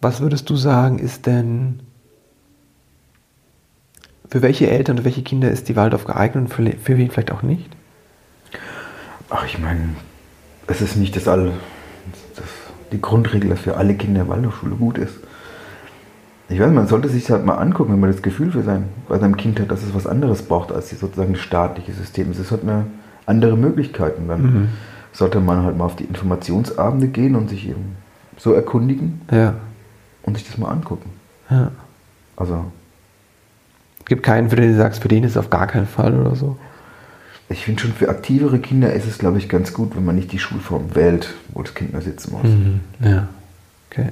Was 0.00 0.20
würdest 0.20 0.48
du 0.50 0.56
sagen, 0.56 0.98
ist 0.98 1.26
denn, 1.26 1.80
für 4.30 4.42
welche 4.42 4.68
Eltern 4.70 4.98
und 4.98 5.04
welche 5.04 5.22
Kinder 5.22 5.50
ist 5.50 5.68
die 5.68 5.76
Waldorf 5.76 6.04
geeignet 6.04 6.44
und 6.44 6.48
für, 6.54 6.70
für 6.78 6.96
wen 6.98 7.10
vielleicht 7.10 7.32
auch 7.32 7.42
nicht? 7.42 7.68
Ach, 9.30 9.44
ich 9.44 9.58
meine, 9.58 9.90
es 10.66 10.80
ist 10.80 10.96
nicht 10.96 11.16
das 11.16 11.28
all, 11.28 11.52
das, 12.36 12.44
die 12.92 13.00
Grundregel, 13.00 13.50
dass 13.50 13.60
für 13.60 13.76
alle 13.76 13.94
Kinder 13.94 14.28
Waldorfschule 14.28 14.76
gut 14.76 14.98
ist. 14.98 15.14
Ich 16.48 16.60
weiß, 16.60 16.70
man 16.70 16.86
sollte 16.86 17.08
sich 17.08 17.28
halt 17.30 17.44
mal 17.44 17.56
angucken, 17.56 17.92
wenn 17.92 18.00
man 18.00 18.12
das 18.12 18.22
Gefühl 18.22 18.52
für 18.52 18.62
sein, 18.62 18.84
bei 19.08 19.18
seinem 19.18 19.36
Kind 19.36 19.58
hat, 19.58 19.70
dass 19.70 19.82
es 19.82 19.94
was 19.94 20.06
anderes 20.06 20.42
braucht 20.42 20.70
als 20.70 20.88
die 20.90 20.94
sozusagen 20.94 21.32
das 21.32 21.42
staatliche 21.42 21.92
System. 21.92 22.30
Es 22.30 22.50
halt 22.52 22.62
eine 22.62 22.86
andere 23.26 23.56
Möglichkeiten. 23.56 24.28
Dann 24.28 24.42
Mhm. 24.42 24.68
sollte 25.12 25.40
man 25.40 25.64
halt 25.64 25.76
mal 25.76 25.86
auf 25.86 25.96
die 25.96 26.04
Informationsabende 26.04 27.08
gehen 27.08 27.34
und 27.34 27.48
sich 27.50 27.68
eben 27.68 27.96
so 28.36 28.52
erkundigen 28.52 29.20
Ja. 29.32 29.54
und 30.22 30.36
sich 30.36 30.46
das 30.46 30.56
mal 30.58 30.68
angucken. 30.70 31.10
ja. 31.50 31.70
Also 32.36 32.66
Gibt 34.06 34.22
keinen, 34.22 34.48
für 34.50 34.56
den 34.56 34.72
du 34.72 34.76
sagst, 34.76 35.02
für 35.02 35.08
den 35.08 35.24
ist 35.24 35.32
es 35.32 35.36
auf 35.36 35.50
gar 35.50 35.66
keinen 35.66 35.86
Fall 35.86 36.18
oder 36.18 36.36
so. 36.36 36.56
ich 37.48 37.64
finde 37.64 37.80
schon 37.82 37.92
für 37.92 38.08
aktivere 38.08 38.58
Kinder 38.58 38.92
ist 38.92 39.06
es, 39.06 39.18
glaube 39.18 39.38
ich, 39.38 39.48
ganz 39.48 39.72
gut, 39.72 39.96
wenn 39.96 40.04
man 40.04 40.14
nicht 40.16 40.32
die 40.32 40.38
Schulform 40.38 40.94
wählt, 40.94 41.34
wo 41.52 41.62
das 41.62 41.74
Kind 41.74 41.92
nur 41.92 42.02
sitzen 42.02 42.32
muss. 42.32 42.46
Ja. 43.08 43.28
Okay. 43.90 44.10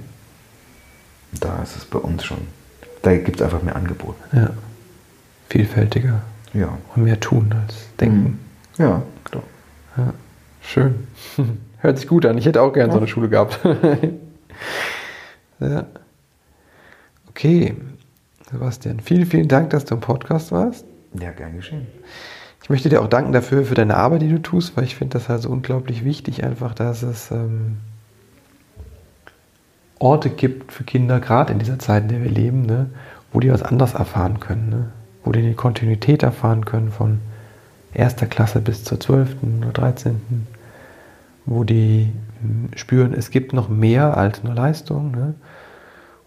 Da 1.40 1.62
ist 1.62 1.76
es 1.76 1.84
bei 1.84 1.98
uns 1.98 2.24
schon. 2.24 2.38
Da 3.02 3.16
gibt 3.16 3.36
es 3.36 3.42
einfach 3.42 3.62
mehr 3.62 3.76
Angebot. 3.76 4.16
Ja. 4.32 4.50
Vielfältiger 5.48 6.22
Ja. 6.52 6.78
und 6.94 7.04
mehr 7.04 7.20
tun 7.20 7.54
als 7.62 7.74
denken. 8.00 8.38
Ja, 8.78 9.02
klar. 9.24 9.42
Ja. 9.96 10.14
Schön. 10.62 11.06
Hört 11.78 11.98
sich 11.98 12.08
gut 12.08 12.24
an. 12.26 12.38
Ich 12.38 12.46
hätte 12.46 12.62
auch 12.62 12.72
gern 12.72 12.90
so 12.90 12.96
eine 12.96 13.06
Schule 13.06 13.28
gehabt. 13.28 13.60
ja. 15.60 15.86
Okay. 17.28 17.74
Sebastian, 18.50 19.00
vielen, 19.00 19.26
vielen 19.26 19.48
Dank, 19.48 19.70
dass 19.70 19.84
du 19.84 19.94
im 19.94 20.00
Podcast 20.00 20.52
warst. 20.52 20.84
Ja, 21.18 21.30
gern 21.32 21.56
geschehen. 21.56 21.86
Ich 22.62 22.70
möchte 22.70 22.88
dir 22.88 23.02
auch 23.02 23.08
danken 23.08 23.32
dafür, 23.32 23.64
für 23.64 23.74
deine 23.74 23.96
Arbeit, 23.96 24.22
die 24.22 24.28
du 24.28 24.40
tust, 24.40 24.76
weil 24.76 24.84
ich 24.84 24.96
finde 24.96 25.18
das 25.18 25.28
halt 25.28 25.42
so 25.42 25.50
unglaublich 25.50 26.04
wichtig, 26.04 26.44
einfach, 26.44 26.74
dass 26.74 27.02
es 27.02 27.30
ähm, 27.30 27.76
Orte 29.98 30.30
gibt 30.30 30.72
für 30.72 30.84
Kinder, 30.84 31.20
gerade 31.20 31.52
in 31.52 31.58
dieser 31.58 31.78
Zeit, 31.78 32.04
in 32.04 32.08
der 32.08 32.22
wir 32.22 32.30
leben, 32.30 32.62
ne, 32.66 32.90
wo 33.32 33.40
die 33.40 33.50
was 33.52 33.62
anderes 33.62 33.94
erfahren 33.94 34.40
können, 34.40 34.68
ne? 34.68 34.88
wo 35.24 35.32
die 35.32 35.40
eine 35.40 35.54
Kontinuität 35.54 36.22
erfahren 36.22 36.64
können 36.64 36.90
von 36.90 37.20
erster 37.92 38.26
Klasse 38.26 38.60
bis 38.60 38.84
zur 38.84 38.98
12. 39.00 39.36
oder 39.60 39.72
13., 39.72 40.46
wo 41.46 41.64
die 41.64 42.12
mh, 42.42 42.76
spüren, 42.76 43.12
es 43.12 43.30
gibt 43.30 43.52
noch 43.52 43.68
mehr 43.68 44.16
als 44.16 44.42
nur 44.42 44.54
Leistung, 44.54 45.10
ne? 45.10 45.34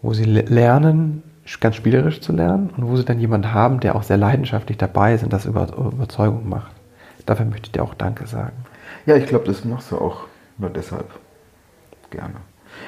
wo 0.02 0.14
sie 0.14 0.24
le- 0.24 0.42
lernen, 0.42 1.22
ganz 1.60 1.76
spielerisch 1.76 2.20
zu 2.20 2.32
lernen 2.32 2.70
und 2.76 2.86
wo 2.86 2.96
sie 2.96 3.04
dann 3.04 3.18
jemanden 3.18 3.52
haben, 3.52 3.80
der 3.80 3.96
auch 3.96 4.02
sehr 4.02 4.16
leidenschaftlich 4.16 4.78
dabei 4.78 5.14
ist 5.14 5.24
und 5.24 5.32
das 5.32 5.46
über 5.46 5.68
Überzeugung 5.68 6.48
macht. 6.48 6.72
Dafür 7.26 7.46
möchte 7.46 7.66
ich 7.66 7.72
dir 7.72 7.82
auch 7.82 7.94
Danke 7.94 8.26
sagen. 8.26 8.56
Ja, 9.06 9.16
ich 9.16 9.26
glaube, 9.26 9.46
das 9.46 9.64
machst 9.64 9.90
du 9.90 9.98
auch 9.98 10.26
nur 10.58 10.70
deshalb. 10.70 11.10
Gerne. 12.10 12.34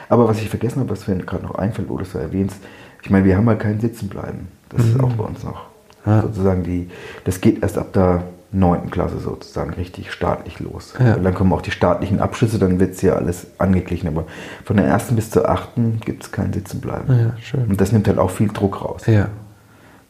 Aber 0.08 0.28
was 0.28 0.40
ich 0.40 0.48
vergessen 0.48 0.80
habe, 0.80 0.90
was 0.90 1.06
mir 1.08 1.16
gerade 1.16 1.44
noch 1.44 1.56
einfällt, 1.56 1.88
wo 1.88 1.96
du 1.96 2.02
es 2.02 2.12
so 2.12 2.18
erwähnst, 2.18 2.56
ich 3.02 3.10
meine, 3.10 3.24
wir 3.24 3.36
haben 3.36 3.48
halt 3.48 3.60
kein 3.60 3.80
Sitzenbleiben. 3.80 4.48
Das 4.68 4.84
ist 4.84 5.00
auch 5.00 5.12
bei 5.12 5.24
uns 5.24 5.42
noch. 5.42 5.66
Ja. 6.06 6.22
Sozusagen 6.22 6.62
die, 6.62 6.90
das 7.24 7.40
geht 7.40 7.62
erst 7.62 7.76
ab 7.76 7.92
der 7.92 8.24
9. 8.52 8.90
Klasse 8.90 9.18
sozusagen 9.20 9.74
richtig 9.74 10.10
staatlich 10.12 10.58
los. 10.60 10.94
Ja. 10.98 11.14
Und 11.14 11.22
dann 11.24 11.34
kommen 11.34 11.52
auch 11.52 11.62
die 11.62 11.70
staatlichen 11.70 12.20
Abschlüsse, 12.20 12.58
dann 12.58 12.80
wird 12.80 12.94
es 12.94 13.02
ja 13.02 13.14
alles 13.14 13.46
angeglichen. 13.58 14.08
Aber 14.08 14.24
von 14.64 14.76
der 14.76 14.92
1. 14.92 15.12
bis 15.12 15.30
zur 15.30 15.48
8. 15.48 15.70
gibt 16.04 16.24
es 16.24 16.32
kein 16.32 16.52
Sitzenbleiben. 16.52 17.18
Ja, 17.18 17.36
schön. 17.40 17.66
Und 17.68 17.80
das 17.80 17.92
nimmt 17.92 18.08
halt 18.08 18.18
auch 18.18 18.30
viel 18.30 18.48
Druck 18.48 18.82
raus. 18.84 19.06
Ja, 19.06 19.28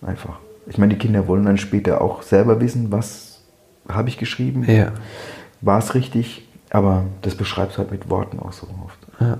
Einfach. 0.02 0.38
Ich 0.66 0.78
meine, 0.78 0.94
die 0.94 0.98
Kinder 0.98 1.26
wollen 1.28 1.44
dann 1.44 1.58
später 1.58 2.00
auch 2.00 2.22
selber 2.22 2.60
wissen, 2.60 2.90
was 2.90 3.40
habe 3.88 4.08
ich 4.08 4.16
geschrieben, 4.18 4.64
ja, 4.64 4.92
war 5.60 5.78
es 5.78 5.94
richtig, 5.94 6.48
aber 6.70 7.04
das 7.22 7.34
beschreibst 7.34 7.76
halt 7.76 7.90
mit 7.90 8.08
Worten 8.08 8.38
auch 8.38 8.52
so 8.52 8.66
oft. 8.84 8.98
ja. 9.20 9.36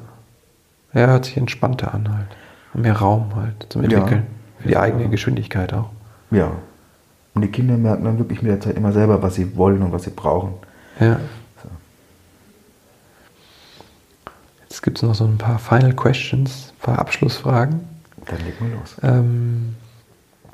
Ja, 0.93 1.07
hört 1.07 1.25
sich 1.25 1.37
entspannter 1.37 1.95
an 1.95 2.13
halt. 2.13 2.27
Mehr 2.75 2.97
Raum 2.97 3.35
halt 3.37 3.67
zum 3.69 3.83
Ja. 3.85 3.91
Entwickeln. 3.99 4.27
Für 4.59 4.69
die 4.69 4.75
Ja. 4.75 4.81
eigene 4.81 5.09
Geschwindigkeit 5.09 5.73
auch. 5.73 5.89
Ja. 6.33 6.51
Und 7.35 7.43
die 7.43 7.49
Kinder 7.49 7.77
merken 7.77 8.05
dann 8.05 8.19
wirklich 8.19 8.43
mit 8.43 8.51
der 8.51 8.61
Zeit 8.61 8.77
immer 8.77 8.93
selber, 8.93 9.23
was 9.23 9.37
sie 9.37 9.57
wollen 9.57 9.83
und 9.83 9.93
was 9.93 10.05
sie 10.05 10.11
brauchen. 10.11 10.55
Ja. 10.99 11.21
So. 11.63 11.69
Jetzt 14.69 14.83
gibt 14.83 14.99
es 14.99 15.03
noch 15.03 15.15
so 15.15 15.25
ein 15.25 15.39
paar 15.39 15.59
Final 15.59 15.95
Questions, 15.95 16.73
ein 16.77 16.83
paar 16.83 16.99
Abschlussfragen. 16.99 17.81
Dann 18.27 18.45
leg 18.45 18.61
mal 18.61 18.71
los. 18.71 18.97
Ähm, 19.03 19.77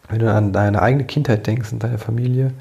wenn 0.09 0.19
du 0.21 0.33
an 0.33 0.53
deine 0.53 0.83
eigene 0.83 1.05
Kindheit 1.05 1.47
denkst 1.47 1.73
und 1.73 1.83
deine 1.83 1.99
Familie, 1.99 2.53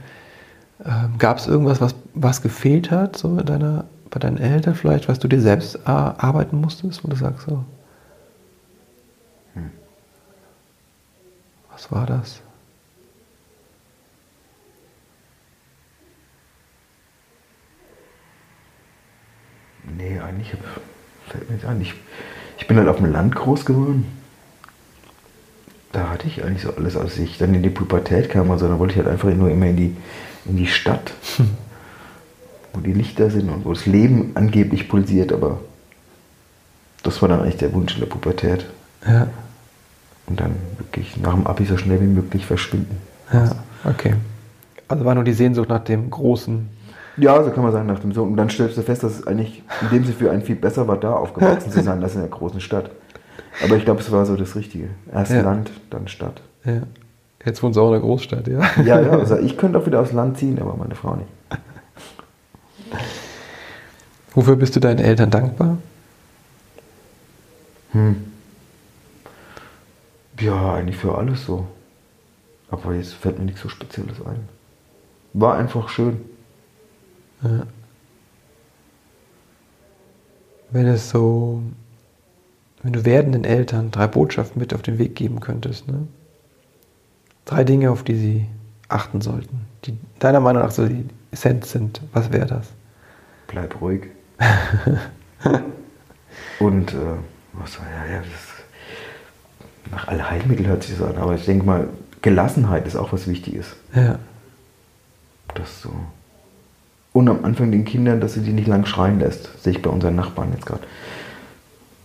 ähm, 0.84 1.17
gab 1.17 1.38
es 1.38 1.47
irgendwas, 1.47 1.82
was, 1.82 1.95
was 2.13 2.41
gefehlt 2.41 2.91
hat, 2.91 3.17
so 3.17 3.38
in 3.38 3.45
deiner, 3.45 3.86
bei 4.10 4.19
deinen 4.19 4.38
Eltern 4.38 4.75
vielleicht, 4.75 5.08
was 5.08 5.19
du 5.19 5.28
dir 5.28 5.41
selbst 5.41 5.75
äh, 5.75 5.89
arbeiten 5.89 6.60
musstest, 6.60 7.04
wo 7.04 7.10
du 7.10 7.15
sagst 7.15 7.47
so? 7.47 7.63
Hm. 9.54 9.71
Was 11.71 11.91
war 11.91 12.06
das? 12.06 12.41
Nee, 19.98 20.19
eigentlich 20.19 20.54
hab- 20.54 20.82
fällt 21.30 21.50
mir 21.50 21.56
jetzt 21.56 21.65
ein. 21.65 21.82
Ich, 21.82 21.93
ich 22.58 22.67
bin 22.67 22.78
halt 22.78 22.88
auf 22.88 22.98
dem 22.98 23.12
Land 23.12 23.36
groß 23.36 23.65
geworden. 23.65 24.06
Da 25.91 26.10
hatte 26.10 26.28
ich 26.28 26.43
eigentlich 26.43 26.63
so 26.63 26.74
alles, 26.76 26.98
als 26.98 27.17
ich 27.17 27.38
dann 27.38 27.54
in 27.54 27.63
die 27.63 27.69
Pubertät 27.69 28.30
kam. 28.30 28.52
Also 28.52 28.67
da 28.67 28.78
wollte 28.80 28.93
ich 28.93 28.98
halt 28.98 29.08
einfach 29.08 29.30
nur 29.34 29.50
immer 29.50 29.67
in 29.67 29.78
die, 29.78 29.95
in 30.45 30.58
die 30.58 30.67
Stadt, 30.67 31.13
wo 32.74 32.80
die 32.82 32.93
Lichter 32.93 33.30
sind 33.30 33.50
und 33.50 33.63
wo 33.65 33.74
das 33.74 33.86
Leben 33.86 34.32
angeblich 34.36 34.89
pulsiert. 34.89 35.32
Aber 35.32 35.60
das 37.04 37.21
war 37.21 37.30
dann 37.30 37.41
eigentlich 37.41 37.58
der 37.58 37.74
Wunsch 37.74 37.93
in 37.93 38.02
der 38.02 38.08
Pubertät. 38.08 38.65
Ja, 39.08 39.28
Und 40.28 40.39
dann 40.39 40.56
wirklich 40.80 41.15
nach 41.17 41.34
dem 41.34 41.48
Abi 41.48 41.65
so 41.65 41.78
schnell 41.78 42.02
wie 42.02 42.06
möglich 42.06 42.45
verschwinden. 42.45 42.98
ja, 43.32 43.56
okay. 43.86 44.15
Also 44.88 45.04
war 45.06 45.15
nur 45.15 45.24
die 45.24 45.34
Sehnsucht 45.34 45.69
nach 45.69 45.84
dem 45.84 46.10
großen. 46.12 46.67
Ja, 47.17 47.41
so 47.43 47.51
kann 47.51 47.63
man 47.63 47.71
sagen 47.71 47.88
nach 47.88 47.99
dem 47.99 48.12
Sohn. 48.12 48.30
Und 48.32 48.38
dann 48.38 48.49
stellst 48.49 48.78
du 48.78 48.82
fest, 48.82 49.04
dass 49.04 49.19
es 49.19 49.28
eigentlich 49.28 49.63
in 49.82 49.89
dem 49.89 50.04
Sinne 50.04 50.17
für 50.17 50.32
einen 50.32 50.41
viel 50.41 50.56
besser 50.56 50.88
war, 50.88 50.97
da 50.97 51.13
aufgewachsen 51.13 51.71
zu 51.71 51.82
sein, 51.82 52.04
als 52.04 52.15
in 52.15 52.21
der 52.21 52.30
großen 52.30 52.60
Stadt. 52.60 52.91
Aber 53.63 53.78
ich 53.78 53.86
glaube, 53.86 54.01
es 54.01 54.12
war 54.12 54.25
so 54.25 54.36
das 54.36 54.56
Richtige. 54.56 54.89
Erst 55.13 55.32
Ja. 55.32 55.41
Land, 55.41 55.71
dann 55.89 56.08
Stadt. 56.08 56.41
Ja. 56.65 56.82
Jetzt 57.45 57.62
wohnst 57.62 57.78
du 57.78 57.82
auch 57.82 57.88
in 57.88 57.93
der 57.93 58.01
Großstadt, 58.01 58.47
ja? 58.47 58.60
Ja, 58.84 58.99
ja, 58.99 59.12
also 59.12 59.38
ich 59.38 59.56
könnte 59.56 59.78
auch 59.78 59.86
wieder 59.86 60.01
aufs 60.01 60.12
Land 60.12 60.38
ziehen, 60.38 60.60
aber 60.60 60.75
meine 60.75 60.95
Frau 60.95 61.15
nicht. 61.15 61.30
Wofür 64.34 64.56
bist 64.56 64.75
du 64.75 64.80
deinen 64.80 64.99
Eltern 64.99 65.30
dankbar? 65.30 65.78
Hm. 67.91 68.15
Ja, 70.39 70.73
eigentlich 70.73 70.97
für 70.97 71.15
alles 71.17 71.45
so. 71.45 71.67
Aber 72.69 72.93
jetzt 72.93 73.13
fällt 73.13 73.39
mir 73.39 73.45
nichts 73.45 73.62
so 73.62 73.69
Spezielles 73.69 74.17
ein. 74.25 74.49
War 75.34 75.56
einfach 75.56 75.88
schön. 75.88 76.19
Ja. 77.45 77.67
Wenn 80.71 80.88
es 80.88 81.10
so, 81.10 81.62
wenn 82.81 82.93
du 82.93 83.05
werdenden 83.05 83.43
Eltern 83.43 83.91
drei 83.91 84.08
Botschaften 84.08 84.60
mit 84.60 84.73
auf 84.73 84.81
den 84.81 84.97
Weg 84.97 85.15
geben 85.15 85.39
könntest, 85.39 85.88
ne? 85.88 86.08
Drei 87.45 87.63
Dinge, 87.63 87.91
auf 87.91 88.03
die 88.03 88.15
sie 88.15 88.45
achten 88.89 89.21
sollten, 89.21 89.62
die 89.86 89.97
deiner 90.19 90.39
Meinung 90.39 90.63
nach 90.63 90.71
so 90.71 90.88
die 90.88 91.05
Essenz 91.31 91.71
sind, 91.71 92.01
was 92.12 92.31
wäre 92.31 92.47
das? 92.47 92.67
Bleib 93.47 93.79
ruhig. 93.79 94.08
Und, 96.60 96.93
äh, 96.93 97.17
was 97.53 97.79
war 97.79 97.86
ja, 97.89 98.15
ja, 98.15 98.19
das, 98.19 99.91
nach 99.91 100.08
Allheilmittel 100.08 100.65
hört 100.67 100.84
sich 100.84 100.97
so 100.97 101.05
an, 101.05 101.17
aber 101.17 101.36
ich 101.36 101.45
denke 101.45 101.65
mal, 101.65 101.88
Gelassenheit 102.21 102.88
ist 102.88 102.95
auch 102.95 103.13
was 103.13 103.27
Wichtiges. 103.27 103.75
Ja. 103.93 104.17
Das 105.53 105.81
so. 105.81 105.93
Und 107.15 107.30
am 107.30 107.45
Anfang 107.45 107.71
den 107.71 107.86
Kindern, 107.86 108.19
dass 108.19 108.34
sie 108.34 108.41
die 108.41 108.51
nicht 108.51 108.67
lang 108.67 108.86
schreien 108.86 109.19
lässt. 109.19 109.47
Sehe 109.63 109.71
ich 109.71 109.82
bei 109.82 109.89
unseren 109.89 110.17
Nachbarn 110.17 110.49
jetzt 110.54 110.65
gerade. 110.65 110.82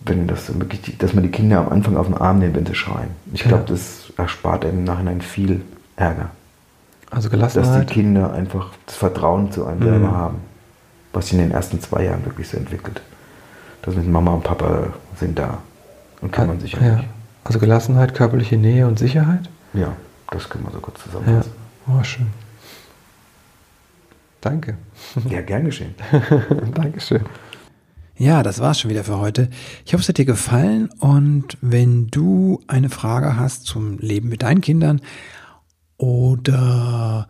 Wenn 0.04 0.28
das 0.28 0.56
wirklich, 0.56 0.96
dass 0.98 1.14
man 1.14 1.24
die 1.24 1.30
Kinder 1.30 1.58
am 1.58 1.68
Anfang 1.68 1.96
auf 1.96 2.06
den 2.06 2.16
Arm 2.16 2.38
nimmt, 2.38 2.54
wenn 2.54 2.64
sie 2.64 2.76
schreien. 2.76 3.10
Ich 3.32 3.42
glaube, 3.42 3.64
Ja. 3.64 3.70
das 3.70 4.12
erspart 4.16 4.64
einem 4.64 4.78
im 4.78 4.84
Nachhinein 4.84 5.20
viel 5.20 5.62
Ärger. 5.96 6.30
Also 7.10 7.28
Dass 7.28 7.54
die 7.54 7.58
Gelassenheit. 7.58 7.90
Kinder 7.90 8.32
einfach 8.32 8.68
das 8.86 8.94
Vertrauen 8.94 9.50
zu 9.50 9.66
einem 9.66 9.80
Mhm. 9.80 9.84
selber 9.84 10.10
haben. 10.12 10.36
Was 11.12 11.24
sich 11.26 11.32
in 11.34 11.40
den 11.40 11.50
ersten 11.50 11.80
zwei 11.80 12.04
Jahren 12.04 12.24
wirklich 12.24 12.48
so 12.48 12.56
entwickelt. 12.56 13.02
Das 13.82 13.96
mit 13.96 14.06
Mama 14.06 14.32
und 14.34 14.44
Papa 14.44 14.84
sind 15.16 15.36
da 15.40 15.58
und 16.20 16.30
kümmern 16.30 16.60
sich 16.60 16.76
um 16.78 16.84
ja. 16.86 16.94
mich. 16.98 17.06
Also 17.42 17.58
Gelassenheit, 17.58 18.14
körperliche 18.14 18.56
Nähe 18.56 18.86
und 18.86 18.96
Sicherheit. 18.96 19.50
Ja, 19.74 19.88
das 20.30 20.48
können 20.48 20.62
wir 20.66 20.70
so 20.70 20.78
kurz 20.78 21.00
Ja. 21.00 21.04
zusammenfassen. 21.06 21.52
Oh, 21.88 22.02
schön. 22.04 22.28
Danke. 24.40 24.78
Ja, 25.28 25.42
gern 25.42 25.64
geschehen. 25.64 25.94
Dankeschön. 26.74 27.22
Ja, 28.16 28.42
das 28.42 28.60
war's 28.60 28.78
schon 28.78 28.90
wieder 28.90 29.04
für 29.04 29.18
heute. 29.18 29.48
Ich 29.86 29.94
hoffe, 29.94 30.02
es 30.02 30.08
hat 30.08 30.18
dir 30.18 30.26
gefallen 30.26 30.90
und 30.98 31.56
wenn 31.62 32.08
du 32.08 32.60
eine 32.66 32.90
Frage 32.90 33.36
hast 33.36 33.64
zum 33.64 33.98
Leben 33.98 34.28
mit 34.28 34.42
deinen 34.42 34.60
Kindern 34.60 35.00
oder 35.96 37.28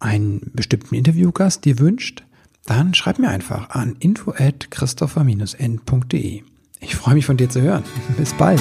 einen 0.00 0.50
bestimmten 0.52 0.94
Interviewgast 0.94 1.64
dir 1.64 1.78
wünscht, 1.78 2.24
dann 2.66 2.94
schreib 2.94 3.18
mir 3.18 3.30
einfach 3.30 3.70
an 3.70 3.96
info 3.98 4.32
at 4.32 4.70
christopher-n.de. 4.70 6.42
Ich 6.80 6.96
freue 6.96 7.14
mich 7.14 7.24
von 7.24 7.38
dir 7.38 7.48
zu 7.48 7.62
hören. 7.62 7.84
Bis 8.18 8.34
bald. 8.34 8.60